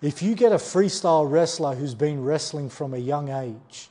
[0.00, 3.88] if you get a freestyle wrestler who's been wrestling from a young age,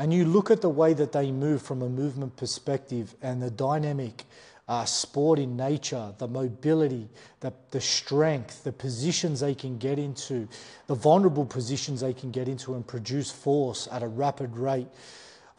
[0.00, 3.50] and you look at the way that they move from a movement perspective and the
[3.50, 4.24] dynamic
[4.66, 7.06] uh, sport in nature, the mobility,
[7.40, 10.48] the, the strength, the positions they can get into,
[10.86, 14.88] the vulnerable positions they can get into and produce force at a rapid rate.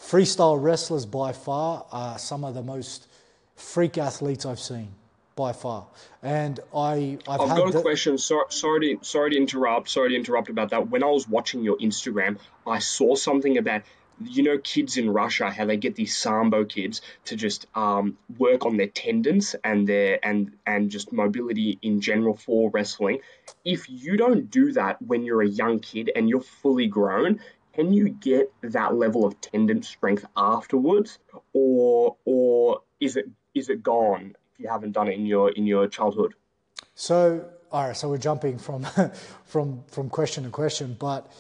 [0.02, 3.08] Freestyle wrestlers by far are some of the most
[3.56, 4.88] freak athletes I've seen
[5.36, 5.86] by far.
[6.24, 8.18] And I, I've, I've got a the, question.
[8.18, 9.90] So, sorry to sorry to interrupt.
[9.90, 10.90] Sorry to interrupt about that.
[10.90, 13.84] When I was watching your Instagram, I saw something about
[14.26, 18.66] you know kids in Russia how they get these sambo kids to just um, work
[18.66, 23.20] on their tendons and their and and just mobility in general for wrestling.
[23.64, 27.40] If you don't do that when you're a young kid and you're fully grown,
[27.74, 31.20] can you get that level of tendon strength afterwards,
[31.54, 35.66] or or is it is it gone if you haven't done it in your in
[35.66, 36.34] your childhood?
[36.96, 38.86] So all right, so we're jumping from
[39.46, 41.32] from from question to question, but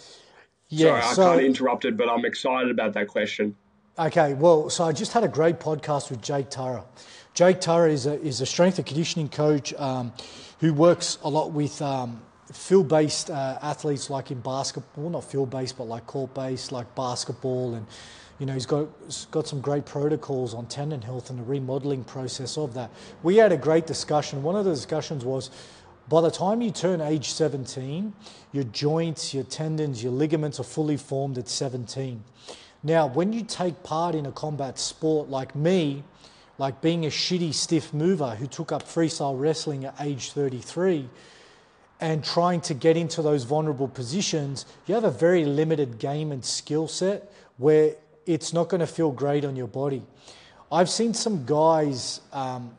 [0.72, 3.56] yeah, Sorry, I so, kind of interrupted, but I'm excited about that question.
[4.00, 6.86] Okay, well, so I just had a great podcast with Jake Tuura.
[7.34, 10.14] Jake Tuura is a, is a strength and conditioning coach um,
[10.62, 12.22] who works a lot with um,
[12.54, 16.96] field based uh, athletes, like in basketball, not field based, but like court based, like
[16.96, 17.74] basketball.
[17.74, 17.86] And,
[18.40, 22.06] you know, he's got, he's got some great protocols on tendon health and the remodeling
[22.06, 22.92] process of that.
[23.24, 24.42] We had a great discussion.
[24.42, 25.52] One of the discussions was,
[26.12, 28.12] by the time you turn age 17,
[28.52, 32.21] your joints, your tendons, your ligaments are fully formed at 17.
[32.84, 36.04] Now, when you take part in a combat sport like me,
[36.58, 41.08] like being a shitty stiff mover who took up freestyle wrestling at age 33
[42.02, 46.43] and trying to get into those vulnerable positions, you have a very limited game and
[46.43, 47.95] skill set where
[48.26, 50.04] it's not going to feel great on your body.
[50.69, 52.76] I've seen some guys um,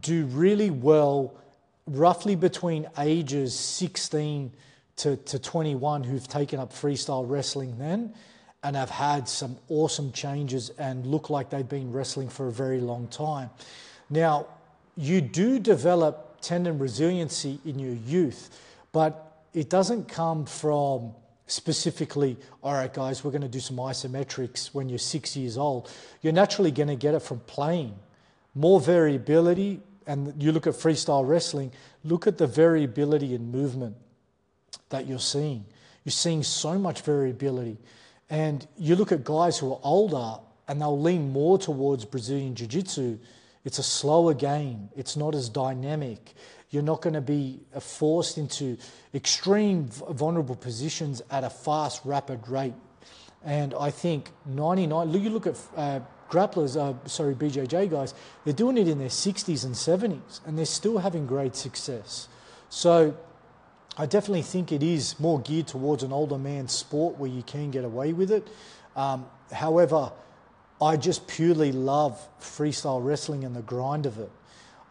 [0.00, 1.34] do really well
[1.86, 4.52] roughly between ages 16
[4.96, 8.14] to, to 21 who've taken up freestyle wrestling then
[8.62, 12.80] and have had some awesome changes and look like they've been wrestling for a very
[12.80, 13.50] long time.
[14.10, 14.46] Now,
[14.96, 18.58] you do develop tendon resiliency in your youth,
[18.92, 21.12] but it doesn't come from
[21.46, 25.90] specifically, all right, guys, we're going to do some isometrics when you're six years old.
[26.22, 27.94] You're naturally going to get it from playing.
[28.54, 31.72] More variability, and you look at freestyle wrestling,
[32.04, 33.96] look at the variability in movement
[34.90, 35.64] that you're seeing.
[36.04, 37.78] You're seeing so much variability.
[38.30, 42.66] And you look at guys who are older and they'll lean more towards Brazilian Jiu
[42.66, 43.18] Jitsu.
[43.64, 46.34] It's a slower game, it's not as dynamic.
[46.70, 48.76] You're not going to be forced into
[49.14, 52.74] extreme vulnerable positions at a fast, rapid rate.
[53.44, 58.78] And I think 99, you look at uh, grapplers, uh, sorry, BJJ guys, they're doing
[58.78, 62.28] it in their 60s and 70s, and they're still having great success.
[62.68, 63.16] So
[63.96, 67.70] I definitely think it is more geared towards an older man's sport where you can
[67.70, 68.46] get away with it.
[68.94, 70.12] Um, however,
[70.80, 74.30] I just purely love freestyle wrestling and the grind of it.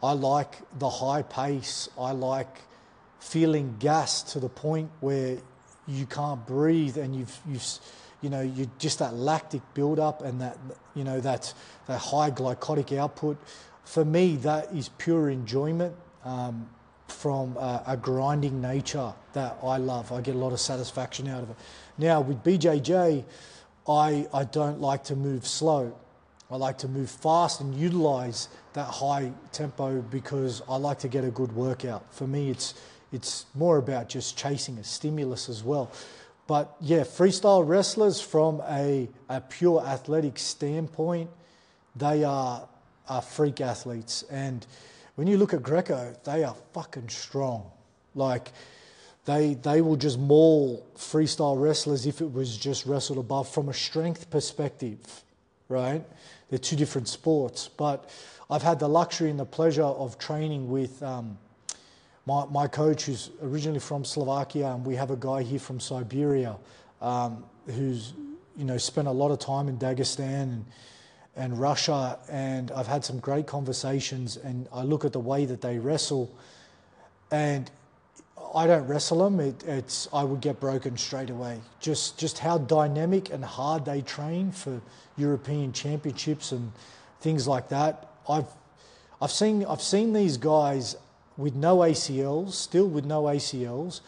[0.02, 1.88] I like the high pace.
[1.98, 2.62] I like
[3.20, 5.38] feeling gas to the point where
[5.86, 7.64] you can't breathe and you've, you've
[8.26, 10.58] you know, you just that lactic buildup and that,
[10.96, 11.54] you know, that,
[11.86, 13.36] that high glycolytic output.
[13.84, 16.68] For me, that is pure enjoyment um,
[17.06, 20.10] from a, a, grinding nature that I love.
[20.10, 21.56] I get a lot of satisfaction out of it.
[21.98, 23.22] Now, with BJJ,
[23.88, 25.96] I, I don't like to move slow.
[26.50, 31.22] I like to move fast and utilize that high tempo because I like to get
[31.22, 32.12] a good workout.
[32.12, 32.74] For me, it's,
[33.12, 35.92] it's more about just chasing a stimulus as well.
[36.46, 41.30] But yeah, freestyle wrestlers from a, a pure athletic standpoint,
[41.96, 42.68] they are,
[43.08, 44.22] are freak athletes.
[44.30, 44.64] And
[45.16, 47.70] when you look at Greco, they are fucking strong.
[48.14, 48.52] Like,
[49.24, 53.74] they, they will just maul freestyle wrestlers if it was just wrestled above from a
[53.74, 54.98] strength perspective,
[55.68, 56.04] right?
[56.48, 57.68] They're two different sports.
[57.68, 58.08] But
[58.48, 61.38] I've had the luxury and the pleasure of training with um,
[62.26, 66.56] my, my coach, who's originally from Slovakia, and we have a guy here from Siberia
[67.00, 68.14] um, who's
[68.56, 70.64] you know spent a lot of time in Dagestan and,
[71.36, 74.36] and Russia, and I've had some great conversations.
[74.38, 76.34] And I look at the way that they wrestle,
[77.30, 77.70] and
[78.54, 79.38] I don't wrestle them.
[79.38, 81.60] It, it's I would get broken straight away.
[81.78, 84.80] Just just how dynamic and hard they train for
[85.16, 86.72] European championships and
[87.20, 88.08] things like that.
[88.28, 88.48] I've
[89.22, 90.96] I've seen I've seen these guys
[91.36, 94.00] with no ACLs, still with no ACLs,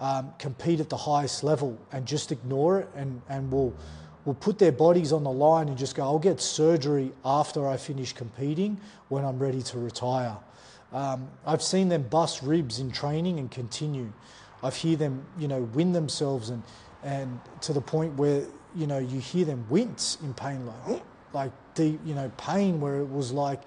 [0.00, 3.74] um, compete at the highest level and just ignore it and, and will
[4.24, 7.78] will put their bodies on the line and just go, I'll get surgery after I
[7.78, 10.36] finish competing when I'm ready to retire.
[10.92, 14.12] Um, I've seen them bust ribs in training and continue.
[14.62, 16.62] I've hear them, you know, win themselves and
[17.02, 18.42] and to the point where
[18.74, 23.00] you know you hear them wince in pain, like like deep, you know, pain where
[23.00, 23.62] it was like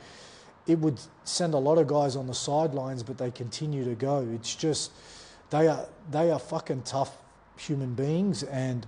[0.71, 4.27] it would send a lot of guys on the sidelines, but they continue to go.
[4.33, 4.91] It's just
[5.49, 7.15] they are they are fucking tough
[7.57, 8.85] human beings, and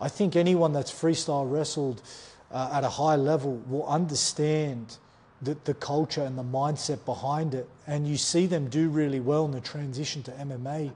[0.00, 2.02] I think anyone that's freestyle wrestled
[2.50, 4.98] uh, at a high level will understand
[5.42, 7.68] the, the culture and the mindset behind it.
[7.86, 10.92] And you see them do really well in the transition to MMA.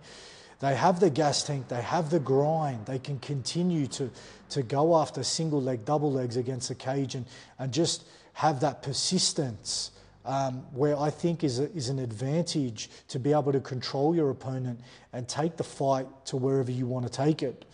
[0.61, 4.11] They have the gas tank, they have the grind, they can continue to,
[4.51, 7.25] to go after single leg, double legs against the cage and,
[7.59, 9.91] and just have that persistence.
[10.23, 14.29] Um, where I think is, a, is an advantage to be able to control your
[14.29, 14.81] opponent
[15.15, 17.65] and take the fight to wherever you want to take it.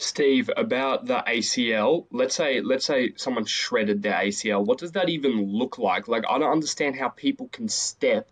[0.00, 2.06] Steve, about the ACL.
[2.10, 4.64] Let's say let's say someone shredded their ACL.
[4.64, 6.08] What does that even look like?
[6.08, 8.26] Like I don't understand how people can step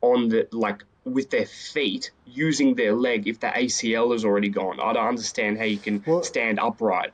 [0.00, 4.78] on the like with their feet using their leg if the ACL is already gone.
[4.78, 7.12] I don't understand how you can well, stand upright.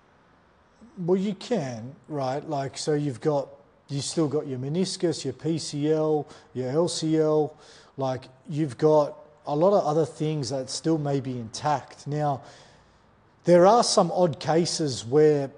[0.98, 2.46] Well, you can, right?
[2.46, 3.48] Like so you've got
[3.94, 7.52] you still got your meniscus, your PCL, your LCL,
[7.96, 12.06] like you've got a lot of other things that still may be intact.
[12.06, 12.42] Now,
[13.44, 15.50] there are some odd cases where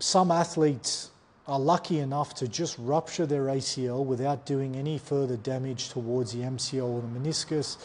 [0.00, 1.10] some athletes
[1.46, 6.40] are lucky enough to just rupture their ACL without doing any further damage towards the
[6.40, 7.76] MCL or the meniscus,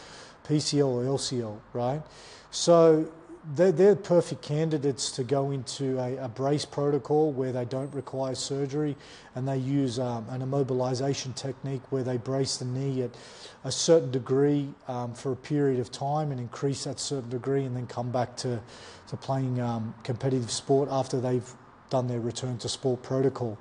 [0.48, 2.02] PCL or LCL, right?
[2.50, 3.08] So
[3.54, 8.34] they're, they're perfect candidates to go into a, a, brace protocol where they don't require
[8.34, 8.96] surgery
[9.34, 13.10] and they use um, an immobilization technique where they brace the knee at
[13.64, 17.76] a certain degree um, for a period of time and increase that certain degree and
[17.76, 18.60] then come back to,
[19.08, 21.54] to playing um, competitive sport after they've
[21.88, 23.56] done their return to sport protocol.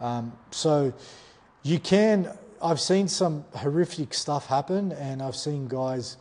[0.00, 0.92] Um, so
[1.64, 2.30] you can,
[2.62, 6.18] I've seen some horrific stuff happen and I've seen guys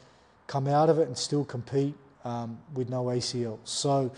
[0.48, 3.60] come out of it and still compete um, with no ACL.
[3.64, 4.12] So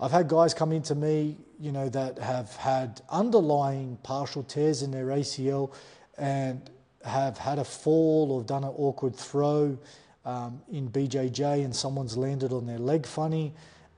[0.00, 4.90] I've had guys come into me, you know, that have had underlying partial tears in
[4.90, 5.72] their ACL
[6.18, 6.68] and
[7.04, 9.76] have had a fall or done an awkward throw
[10.24, 13.52] um, in BJJ and someone's landed on their leg funny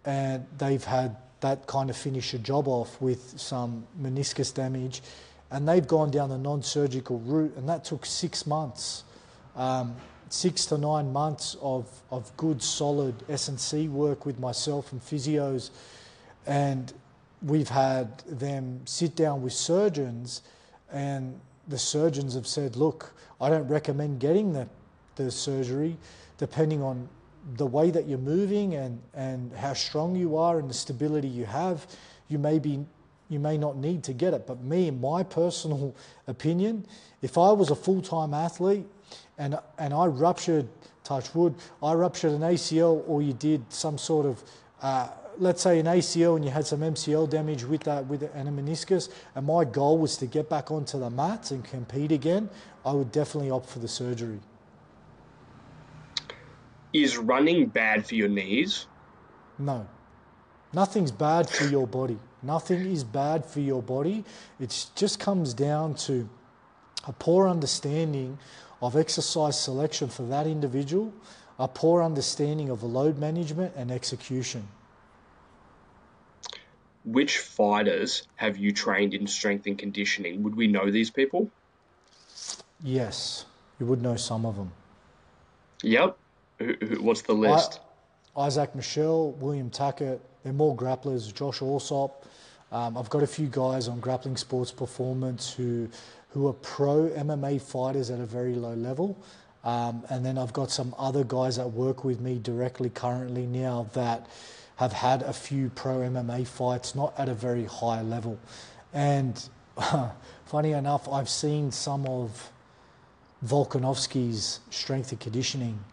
[0.05, 5.03] and they've had that kind of finish a job off with some meniscus damage
[5.51, 9.05] and they've gone down the non-surgical route and that took six months.
[9.55, 9.95] Um,
[10.29, 15.71] six to nine months of, of good, solid S&C work with myself and physios.
[16.47, 16.93] And
[17.43, 20.43] we've had them sit down with surgeons,
[20.93, 24.69] and the surgeons have said, look, I don't recommend getting the,
[25.17, 25.97] the surgery
[26.39, 27.09] depending on
[27.57, 31.45] the way that you're moving and, and how strong you are and the stability you
[31.45, 31.87] have.
[32.29, 32.85] You may be
[33.31, 34.47] you may not need to get it.
[34.47, 35.95] But me, in my personal
[36.27, 36.87] opinion,
[37.23, 38.87] if I was a full time athlete
[39.39, 40.69] and and I ruptured,
[41.03, 44.43] touch wood, I ruptured an ACL, or you did some sort of,
[44.83, 48.49] uh, let's say an ACL, and you had some MCL damage with that with and
[48.49, 52.49] a meniscus, and my goal was to get back onto the mats and compete again,
[52.85, 54.41] I would definitely opt for the surgery.
[56.93, 58.87] Is running bad for your knees?
[59.59, 59.87] No,
[60.73, 62.19] nothing's bad for your body.
[62.43, 64.25] Nothing is bad for your body.
[64.61, 66.29] It just comes down to
[67.07, 68.39] a poor understanding
[68.83, 71.13] of exercise selection for that individual,
[71.59, 74.69] a poor understanding of the load management and execution.
[77.05, 80.43] Which fighters have you trained in strength and conditioning?
[80.43, 81.51] Would we know these people?
[82.83, 83.45] Yes,
[83.79, 84.73] you would know some of them.
[85.83, 86.17] Yep.
[87.01, 87.81] What's the list?
[88.37, 91.33] I, Isaac Michelle, William Tackett, they're more grapplers.
[91.33, 92.25] Josh Alsop.
[92.73, 95.89] Um, I've got a few guys on Grappling Sports Performance who
[96.35, 99.17] who are pro MMA fighters at a very low level.
[99.63, 103.89] Um, and then I've got some other guys that work with me directly currently now
[103.95, 104.27] that
[104.77, 108.39] have had a few pro MMA fights, not at a very high level.
[108.93, 109.49] And
[110.45, 112.51] funny enough, I've seen some of
[113.47, 115.85] Volkanovski's strength and conditioning,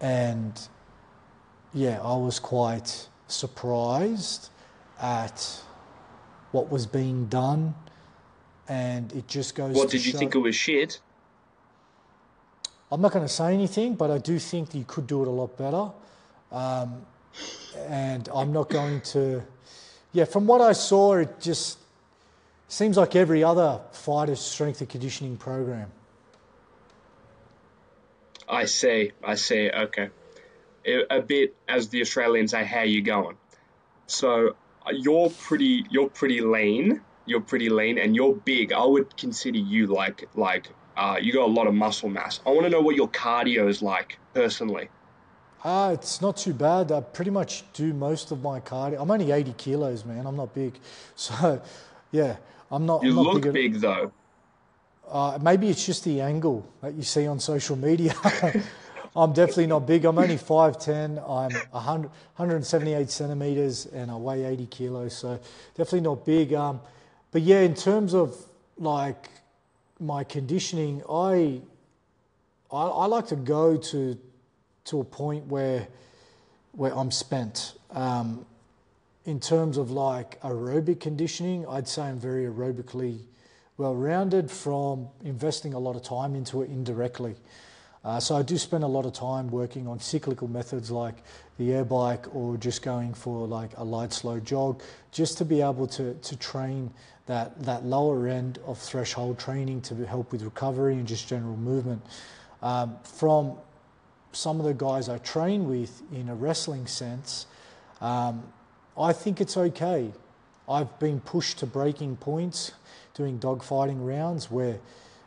[0.00, 0.60] and
[1.72, 4.50] yeah, I was quite surprised
[5.00, 5.62] at
[6.52, 7.74] what was being done
[8.68, 9.74] and it just goes.
[9.74, 10.18] What did you show...
[10.18, 11.00] think it was shit?
[12.90, 15.30] I'm not going to say anything, but I do think you could do it a
[15.30, 15.90] lot better.
[16.50, 17.02] Um,
[17.86, 19.42] and I'm not going to.
[20.12, 21.78] Yeah, from what I saw, it just
[22.68, 25.92] seems like every other fighter's strength and conditioning program.
[28.48, 29.12] I see.
[29.22, 29.70] I see.
[29.70, 30.08] Okay.
[31.10, 33.36] A bit, as the Australians say, how you going?
[34.06, 34.56] So
[34.90, 35.84] you're pretty.
[35.90, 38.72] You're pretty lean you're pretty lean and you're big.
[38.72, 42.40] I would consider you like like Uh, you got a lot of muscle mass.
[42.44, 44.88] I want to know what your cardio is like personally.
[45.62, 46.90] Uh, it's not too bad.
[46.90, 49.00] I pretty much do most of my cardio.
[49.00, 50.26] I'm only 80 kilos, man.
[50.26, 50.78] I'm not big.
[51.16, 51.60] So,
[52.10, 52.36] yeah,
[52.70, 53.02] I'm not.
[53.04, 54.12] You I'm not look big, big, though.
[55.08, 58.14] Uh, maybe it's just the angle that you see on social media.
[59.16, 60.04] I'm definitely not big.
[60.04, 61.18] I'm only 5'10.
[61.18, 65.16] I'm 100, 178 centimeters and I weigh 80 kilos.
[65.16, 65.40] So
[65.74, 66.52] definitely not big.
[66.54, 66.80] Um,
[67.30, 68.36] but yeah, in terms of
[68.76, 69.28] like
[70.00, 71.60] my conditioning, I,
[72.70, 74.18] I, I like to go to
[74.84, 75.86] to a point where
[76.72, 77.74] where I'm spent.
[77.90, 78.46] Um,
[79.24, 83.18] in terms of like aerobic conditioning, I'd say I'm very aerobically
[83.76, 87.36] well rounded from investing a lot of time into it indirectly.
[88.08, 91.16] Uh, so I do spend a lot of time working on cyclical methods like
[91.58, 94.80] the air bike or just going for like a light slow jog
[95.12, 96.90] just to be able to, to train
[97.26, 102.00] that, that lower end of threshold training to help with recovery and just general movement.
[102.62, 103.58] Um, from
[104.32, 107.44] some of the guys I train with in a wrestling sense,
[108.00, 108.42] um,
[108.98, 110.10] I think it's okay.
[110.66, 112.72] I've been pushed to breaking points
[113.12, 114.78] doing dogfighting rounds where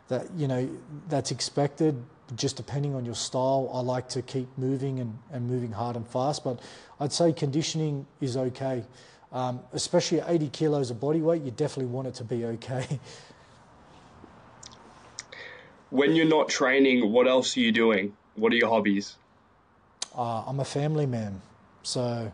[0.08, 0.68] that you know
[1.08, 1.94] that's expected
[2.36, 6.06] just depending on your style I like to keep moving and, and moving hard and
[6.06, 6.60] fast but
[7.00, 8.84] I'd say conditioning is okay.
[9.32, 12.86] Um, especially at 80 kilos of body weight you definitely want it to be okay.
[15.90, 18.16] When you're not training what else are you doing?
[18.34, 19.16] What are your hobbies?
[20.16, 21.42] Uh, I'm a family man.
[21.82, 22.32] So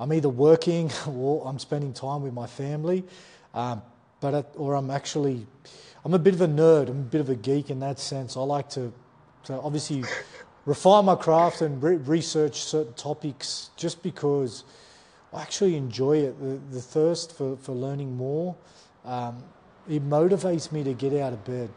[0.00, 3.04] I'm either working or I'm spending time with my family.
[3.52, 3.82] Um,
[4.20, 5.46] but at, or I'm actually
[6.04, 6.88] I'm a bit of a nerd.
[6.88, 8.36] I'm a bit of a geek in that sense.
[8.36, 8.92] I like to,
[9.48, 10.04] to obviously
[10.66, 14.64] refine my craft and re- research certain topics just because
[15.32, 16.38] I actually enjoy it.
[16.38, 18.54] The, the thirst for, for learning more,
[19.06, 19.42] um,
[19.88, 21.70] it motivates me to get out of bed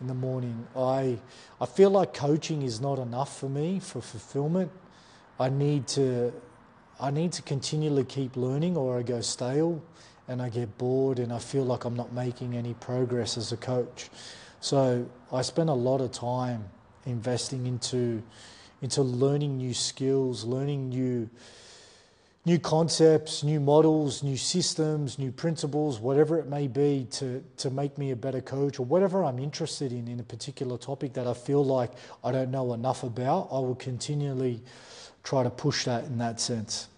[0.00, 0.66] in the morning.
[0.74, 1.18] I,
[1.60, 4.72] I feel like coaching is not enough for me for fulfillment.
[5.38, 6.32] I need to,
[6.98, 9.82] I need to continually keep learning or I go stale
[10.28, 13.58] and I get bored and I feel like I'm not making any progress as a
[13.58, 14.08] coach.
[14.60, 16.70] So I spend a lot of time
[17.06, 18.22] investing into
[18.80, 21.30] into learning new skills, learning new
[22.44, 27.96] new concepts, new models, new systems, new principles, whatever it may be to, to make
[27.96, 31.34] me a better coach or whatever I'm interested in in a particular topic that I
[31.34, 31.92] feel like
[32.24, 34.60] I don't know enough about, I will continually
[35.22, 36.88] try to push that in that sense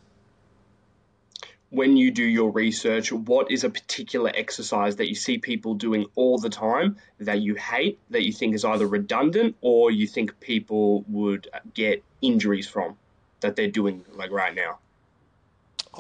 [1.70, 6.06] when you do your research, what is a particular exercise that you see people doing
[6.14, 10.38] all the time that you hate, that you think is either redundant or you think
[10.40, 12.96] people would get injuries from
[13.40, 14.78] that they're doing like right now?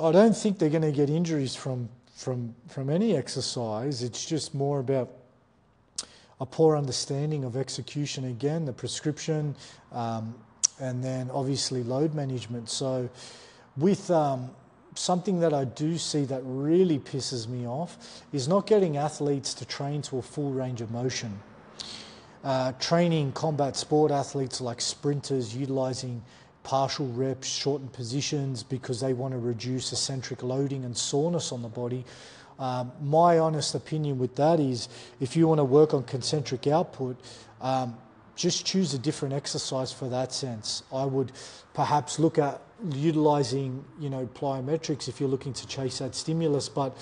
[0.00, 4.02] I don't think they're going to get injuries from from from any exercise.
[4.02, 5.10] It's just more about
[6.40, 9.54] a poor understanding of execution again, the prescription,
[9.92, 10.34] um,
[10.80, 12.68] and then obviously load management.
[12.68, 13.08] So
[13.76, 14.50] with um,
[14.94, 19.64] something that I do see that really pisses me off is not getting athletes to
[19.64, 21.38] train to a full range of motion.
[22.42, 26.22] Uh, training combat sport athletes like sprinters utilizing
[26.62, 31.68] partial reps, shortened positions because they want to reduce eccentric loading and soreness on the
[31.68, 32.04] body.
[32.58, 34.88] Um, my honest opinion with that is
[35.20, 37.16] if you want to work on concentric output,
[37.60, 37.96] um,
[38.36, 40.82] just choose a different exercise for that sense.
[40.92, 41.32] I would
[41.72, 42.60] perhaps look at
[42.92, 46.68] utilizing, you know, plyometrics if you're looking to chase that stimulus.
[46.68, 46.96] But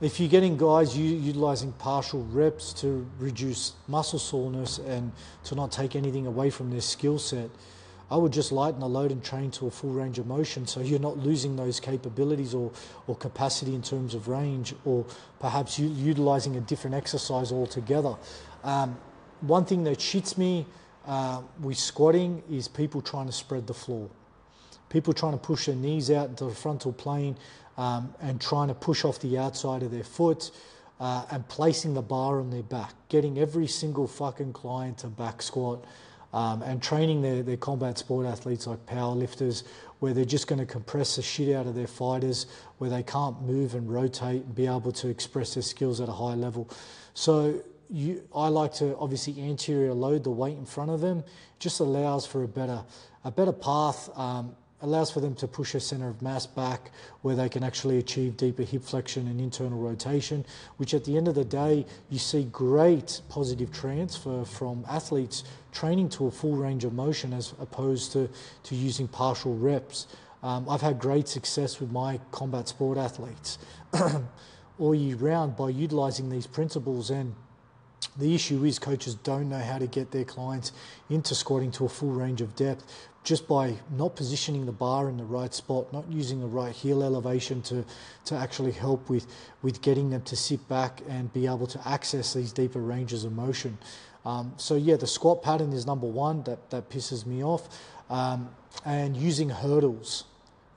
[0.00, 5.10] if you're getting guys utilizing partial reps to reduce muscle soreness and
[5.44, 7.50] to not take anything away from their skill set,
[8.10, 10.80] I would just lighten the load and train to a full range of motion so
[10.80, 12.72] you're not losing those capabilities or,
[13.06, 15.04] or capacity in terms of range or
[15.40, 18.14] perhaps utilizing a different exercise altogether.
[18.64, 18.96] Um,
[19.40, 20.66] one thing that shits me
[21.06, 24.10] uh, with squatting is people trying to spread the floor
[24.88, 27.36] people trying to push their knees out into the frontal plane
[27.76, 30.50] um, and trying to push off the outside of their foot
[31.00, 35.40] uh, and placing the bar on their back, getting every single fucking client to back
[35.40, 35.84] squat
[36.32, 39.62] um, and training their, their combat sport athletes like powerlifters
[40.00, 42.46] where they're just going to compress the shit out of their fighters,
[42.78, 46.12] where they can't move and rotate and be able to express their skills at a
[46.12, 46.68] high level.
[47.14, 51.24] So you, I like to obviously anterior load the weight in front of them,
[51.58, 52.84] just allows for a better,
[53.24, 56.90] a better path um, allows for them to push their center of mass back
[57.22, 60.44] where they can actually achieve deeper hip flexion and internal rotation,
[60.76, 66.08] which at the end of the day, you see great positive transfer from athletes training
[66.08, 68.28] to a full range of motion as opposed to,
[68.62, 70.06] to using partial reps.
[70.42, 73.58] Um, I've had great success with my combat sport athletes
[74.78, 77.34] all year round by utilizing these principles and
[78.16, 80.72] the issue is coaches don't know how to get their clients
[81.08, 82.84] into squatting to a full range of depth
[83.24, 87.02] just by not positioning the bar in the right spot, not using the right heel
[87.02, 87.84] elevation to,
[88.24, 89.26] to actually help with,
[89.60, 93.32] with getting them to sit back and be able to access these deeper ranges of
[93.32, 93.76] motion.
[94.24, 97.68] Um, so yeah, the squat pattern is number one that, that pisses me off.
[98.08, 98.48] Um,
[98.84, 100.24] and using hurdles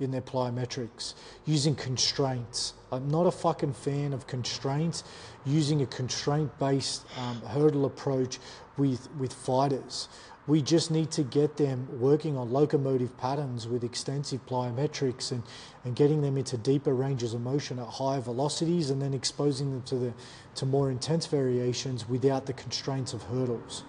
[0.02, 1.14] in their plyometrics,
[1.46, 2.74] using constraints.
[2.92, 5.04] I'm not a fucking fan of constraints,
[5.46, 8.40] using a constraint based um, hurdle approach
[8.78, 10.10] with, with fighters.
[10.48, 15.44] We just need to get them working on locomotive patterns with extensive plyometrics and,
[15.86, 19.84] and getting them into deeper ranges of motion at higher velocities and then exposing them
[19.84, 20.14] to, the,
[20.56, 23.84] to more intense variations without the constraints of hurdles.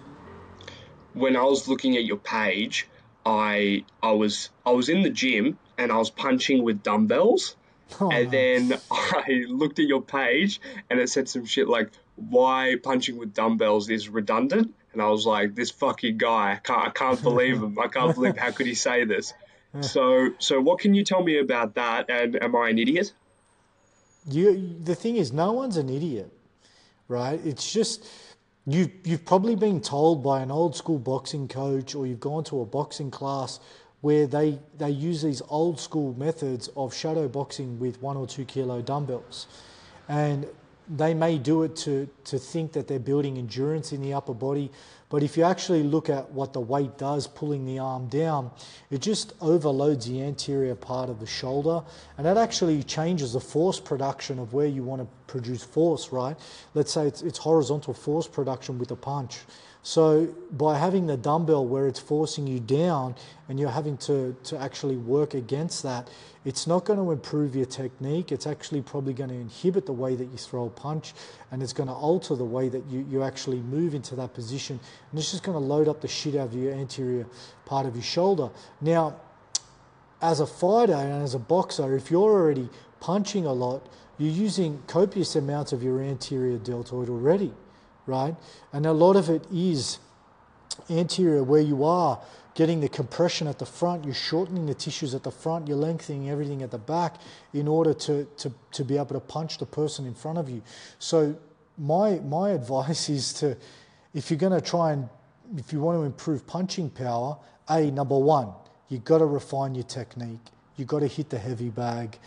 [1.13, 2.87] When I was looking at your page,
[3.25, 7.55] I I was I was in the gym and I was punching with dumbbells.
[7.99, 10.59] Oh, and then I looked at your page
[10.89, 14.73] and it said some shit like why punching with dumbbells is redundant.
[14.93, 17.77] And I was like, this fucking guy, I can't, I can't believe him.
[17.79, 19.33] I can't believe how could he say this.
[19.81, 22.07] So, so what can you tell me about that?
[22.07, 23.11] And am I an idiot?
[24.29, 26.31] You, the thing is, no one's an idiot,
[27.07, 27.39] right?
[27.43, 28.07] It's just
[28.65, 32.61] you, you've probably been told by an old school boxing coach, or you've gone to
[32.61, 33.59] a boxing class
[34.03, 38.43] where they, they use these old school methods of shadow boxing with one or two
[38.43, 39.47] kilo dumbbells.
[40.09, 40.45] And
[40.89, 44.69] they may do it to, to think that they're building endurance in the upper body,
[45.07, 48.51] but if you actually look at what the weight does pulling the arm down,
[48.91, 51.81] it just overloads the anterior part of the shoulder,
[52.17, 56.37] and that actually changes the force production of where you want to produce force, right?
[56.73, 59.39] Let's say it's, it's horizontal force production with a punch.
[59.85, 63.15] So by having the dumbbell where it's forcing you down
[63.49, 66.09] and you're having to, to actually work against that,
[66.45, 68.31] it's not going to improve your technique.
[68.31, 71.13] It's actually probably going to inhibit the way that you throw a punch
[71.51, 74.79] and it's going to alter the way that you, you actually move into that position.
[75.11, 77.27] And it's just going to load up the shit out of your anterior
[77.65, 78.51] part of your shoulder.
[78.79, 79.17] Now,
[80.21, 82.69] as a fighter and as a boxer, if you're already
[83.01, 83.85] punching a lot,
[84.17, 87.51] you're using copious amounts of your anterior deltoid already
[88.05, 88.35] right?
[88.71, 89.99] And a lot of it is
[90.89, 92.19] anterior where you are
[92.55, 96.29] getting the compression at the front, you're shortening the tissues at the front, you're lengthening
[96.29, 97.15] everything at the back
[97.53, 100.61] in order to, to, to be able to punch the person in front of you.
[100.99, 101.35] So
[101.77, 103.57] my my advice is to
[104.13, 105.09] if you're going to try and
[105.57, 107.37] if you want to improve punching power,
[107.69, 108.49] a number one,
[108.89, 110.39] you've got to refine your technique.
[110.77, 112.17] You've got to hit the heavy bag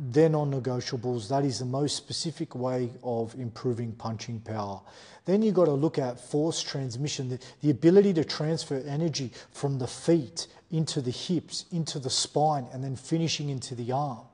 [0.00, 1.28] they're non-negotiables.
[1.28, 4.80] That is the most specific way of improving punching power.
[5.26, 9.78] Then you've got to look at force transmission, the, the ability to transfer energy from
[9.78, 14.24] the feet into the hips, into the spine, and then finishing into the arm.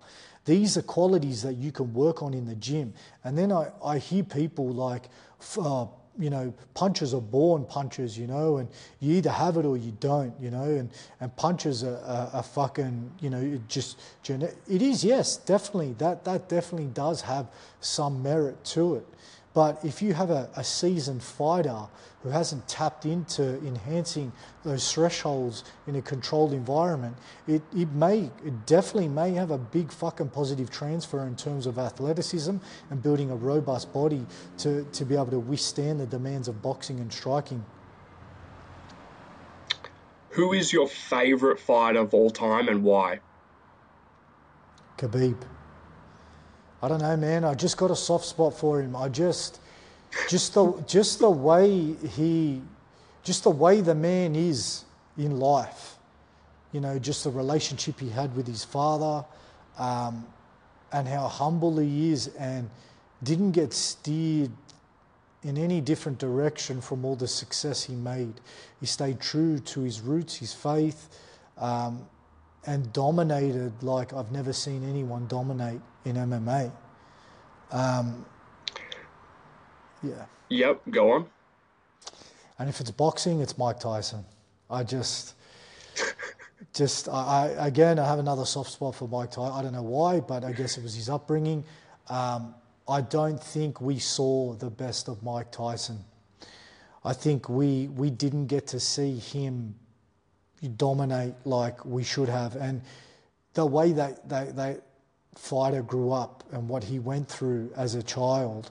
[0.44, 2.94] These are qualities that you can work on in the gym.
[3.24, 5.08] And then I, I hear people like,
[5.58, 5.86] uh,
[6.18, 8.68] you know, punches are born punches, you know, and
[9.00, 10.90] you either have it or you don't, you know, and,
[11.20, 13.98] and punches are, are, are fucking, you know, it just,
[14.28, 17.46] it is, yes, definitely, that, that definitely does have
[17.80, 19.06] some merit to it.
[19.56, 21.86] But if you have a, a seasoned fighter
[22.22, 24.32] who hasn't tapped into enhancing
[24.64, 27.16] those thresholds in a controlled environment,
[27.48, 31.78] it, it may, it definitely may have a big fucking positive transfer in terms of
[31.78, 32.54] athleticism
[32.90, 34.26] and building a robust body
[34.58, 37.64] to, to be able to withstand the demands of boxing and striking.
[40.32, 43.20] Who is your favourite fighter of all time and why?
[44.98, 45.55] Khabib.
[46.86, 47.44] I don't know, man.
[47.44, 48.94] I just got a soft spot for him.
[48.94, 49.58] I just,
[50.28, 52.62] just the, just the way he,
[53.24, 54.84] just the way the man is
[55.18, 55.96] in life.
[56.70, 59.26] You know, just the relationship he had with his father,
[59.78, 60.24] um,
[60.92, 62.70] and how humble he is, and
[63.20, 64.52] didn't get steered
[65.42, 68.34] in any different direction from all the success he made.
[68.78, 71.08] He stayed true to his roots, his faith,
[71.58, 72.06] um,
[72.64, 76.70] and dominated like I've never seen anyone dominate in MMA.
[77.72, 78.24] Um,
[80.02, 80.24] yeah.
[80.48, 81.26] Yep, go on.
[82.58, 84.24] And if it's boxing, it's Mike Tyson.
[84.70, 85.34] I just,
[86.72, 89.52] just, I, I, again, I have another soft spot for Mike Tyson.
[89.52, 91.64] I don't know why, but I guess it was his upbringing.
[92.08, 92.54] Um,
[92.88, 95.98] I don't think we saw the best of Mike Tyson.
[97.04, 99.74] I think we we didn't get to see him
[100.76, 102.82] dominate like we should have, and
[103.54, 104.76] the way that they, they
[105.36, 108.70] fighter grew up and what he went through as a child,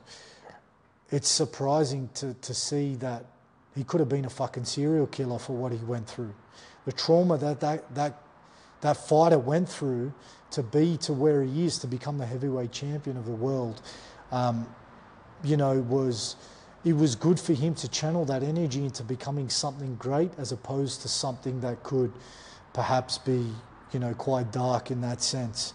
[1.11, 3.25] it's surprising to, to see that
[3.75, 6.33] he could have been a fucking serial killer for what he went through.
[6.85, 8.21] The trauma that that, that,
[8.81, 10.13] that fighter went through
[10.51, 13.81] to be to where he is, to become the heavyweight champion of the world,
[14.31, 14.67] um,
[15.43, 16.35] you know, was
[16.83, 21.01] it was good for him to channel that energy into becoming something great as opposed
[21.01, 22.13] to something that could
[22.73, 23.51] perhaps be,
[23.91, 25.73] you know, quite dark in that sense.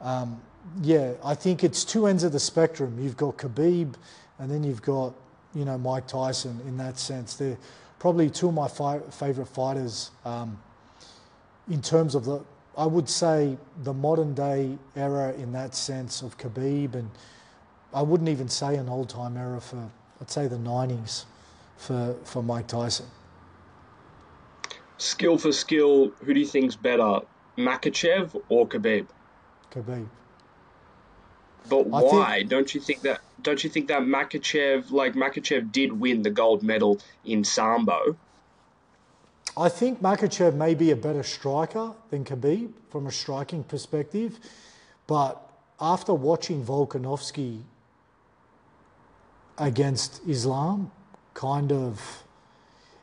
[0.00, 0.40] Um,
[0.82, 2.98] yeah, I think it's two ends of the spectrum.
[3.00, 3.94] You've got Khabib,
[4.38, 5.14] and then you've got,
[5.54, 7.34] you know, Mike Tyson in that sense.
[7.34, 7.58] They're
[7.98, 10.58] probably two of my fi- favorite fighters um,
[11.68, 12.44] in terms of the,
[12.76, 17.10] I would say, the modern day era in that sense of Khabib, and
[17.92, 19.90] I wouldn't even say an old time era for,
[20.20, 21.24] I'd say the 90s
[21.76, 23.06] for, for Mike Tyson.
[24.98, 27.20] Skill for skill, who do you think's better,
[27.56, 29.06] Makhachev or Khabib?
[29.72, 30.06] Khabib.
[31.68, 32.38] But why?
[32.38, 33.20] Think, don't you think that?
[33.42, 38.16] Don't you think that Makhachev, like Makhachev, did win the gold medal in sambo?
[39.56, 44.38] I think Makhachev may be a better striker than Khabib from a striking perspective,
[45.06, 45.40] but
[45.80, 47.62] after watching Volkanovski
[49.58, 50.90] against Islam,
[51.34, 52.22] kind of,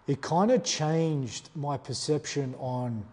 [0.08, 3.06] it kind of changed my perception on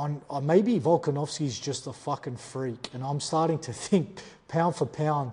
[0.00, 4.86] on uh, maybe Volkanovski's just a fucking freak, and I'm starting to think pound for
[4.86, 5.32] pound,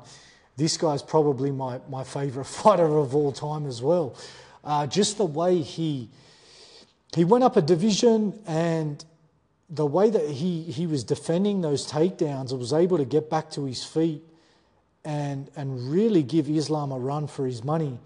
[0.57, 4.15] this guy's probably my my favorite fighter of all time as well.
[4.63, 6.09] Uh, just the way he
[7.15, 9.03] he went up a division and
[9.70, 13.49] the way that he, he was defending those takedowns and was able to get back
[13.51, 14.22] to his feet
[15.03, 17.99] and, and really give Islam a run for his money,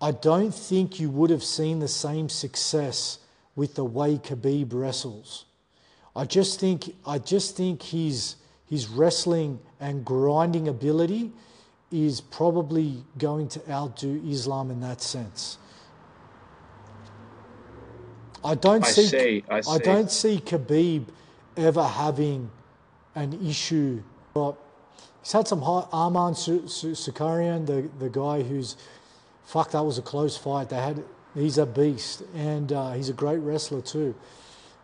[0.00, 3.18] I don't think you would have seen the same success
[3.56, 5.46] with the way Khabib wrestles.
[6.14, 8.36] I just think I just think his
[8.66, 11.32] his wrestling and grinding ability
[11.90, 15.58] is probably going to outdo Islam in that sense.
[18.44, 19.70] I don't I see, see, I see.
[19.70, 21.06] I don't see Khabib
[21.56, 22.50] ever having
[23.14, 24.02] an issue.
[24.32, 24.56] But
[25.22, 28.76] he's had some high, Arman Tsarukyan, the the guy who's
[29.44, 30.70] fuck that was a close fight.
[30.70, 31.04] They had
[31.34, 34.14] he's a beast and uh, he's a great wrestler too.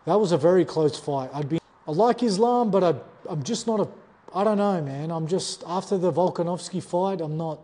[0.07, 1.29] That was a very close fight.
[1.33, 2.95] I'd be I like Islam, but I,
[3.29, 3.89] I'm just not a
[4.33, 5.11] I don't know, man.
[5.11, 7.59] I'm just after the Volkanovski fight, I'm not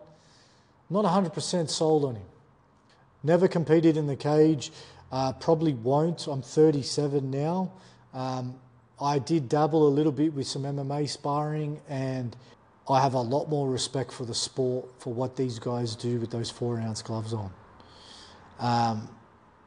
[0.90, 2.26] not 100% sold on him.
[3.22, 4.72] Never competed in the cage.
[5.10, 6.26] Uh, probably won't.
[6.26, 7.72] I'm 37 now.
[8.12, 8.56] Um,
[9.00, 12.36] I did dabble a little bit with some MMA sparring, and
[12.90, 16.30] I have a lot more respect for the sport for what these guys do with
[16.30, 17.50] those four ounce gloves on.
[18.58, 19.08] Um,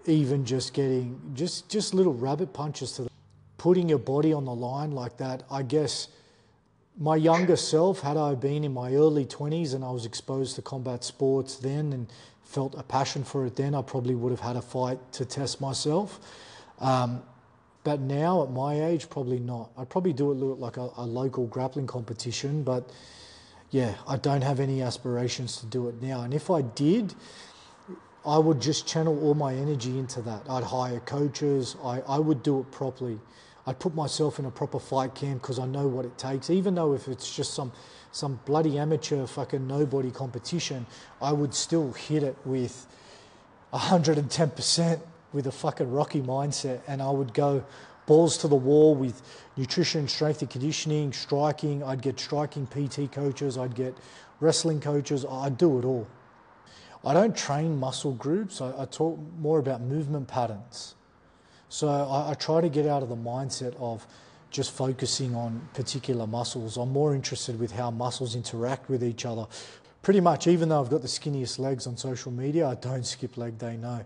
[0.07, 3.09] even just getting just just little rabbit punches to the,
[3.57, 5.43] putting your body on the line like that.
[5.51, 6.07] I guess
[6.97, 10.61] my younger self, had I been in my early 20s and I was exposed to
[10.61, 12.07] combat sports then and
[12.43, 15.61] felt a passion for it then, I probably would have had a fight to test
[15.61, 16.19] myself.
[16.79, 17.21] Um,
[17.83, 19.71] but now at my age, probably not.
[19.77, 22.91] I'd probably do it like a, a, local grappling competition, but
[23.69, 26.21] yeah, I don't have any aspirations to do it now.
[26.21, 27.13] And if I did,
[28.27, 30.41] I would just channel all my energy into that.
[30.49, 33.19] I'd hire coaches, I, I would do it properly.
[33.65, 36.75] I'd put myself in a proper fight camp because I know what it takes, even
[36.75, 37.71] though if it's just some
[38.11, 40.85] some bloody amateur fucking nobody competition,
[41.21, 42.87] I would still hit it with
[43.73, 44.99] 110%
[45.33, 47.63] with a fucking rocky mindset and I would go
[48.07, 49.21] balls to the wall with
[49.55, 51.83] nutrition, strength and conditioning, striking.
[51.83, 53.95] I'd get striking PT coaches, I'd get
[54.39, 56.07] wrestling coaches, I'd do it all.
[57.05, 60.95] I don't train muscle groups, I, I talk more about movement patterns.
[61.69, 64.07] So I, I try to get out of the mindset of
[64.49, 66.77] just focusing on particular muscles.
[66.77, 69.45] I'm more interested with how muscles interact with each other.
[70.01, 73.35] Pretty much, even though I've got the skinniest legs on social media, I don't skip
[73.35, 74.05] leg day, no.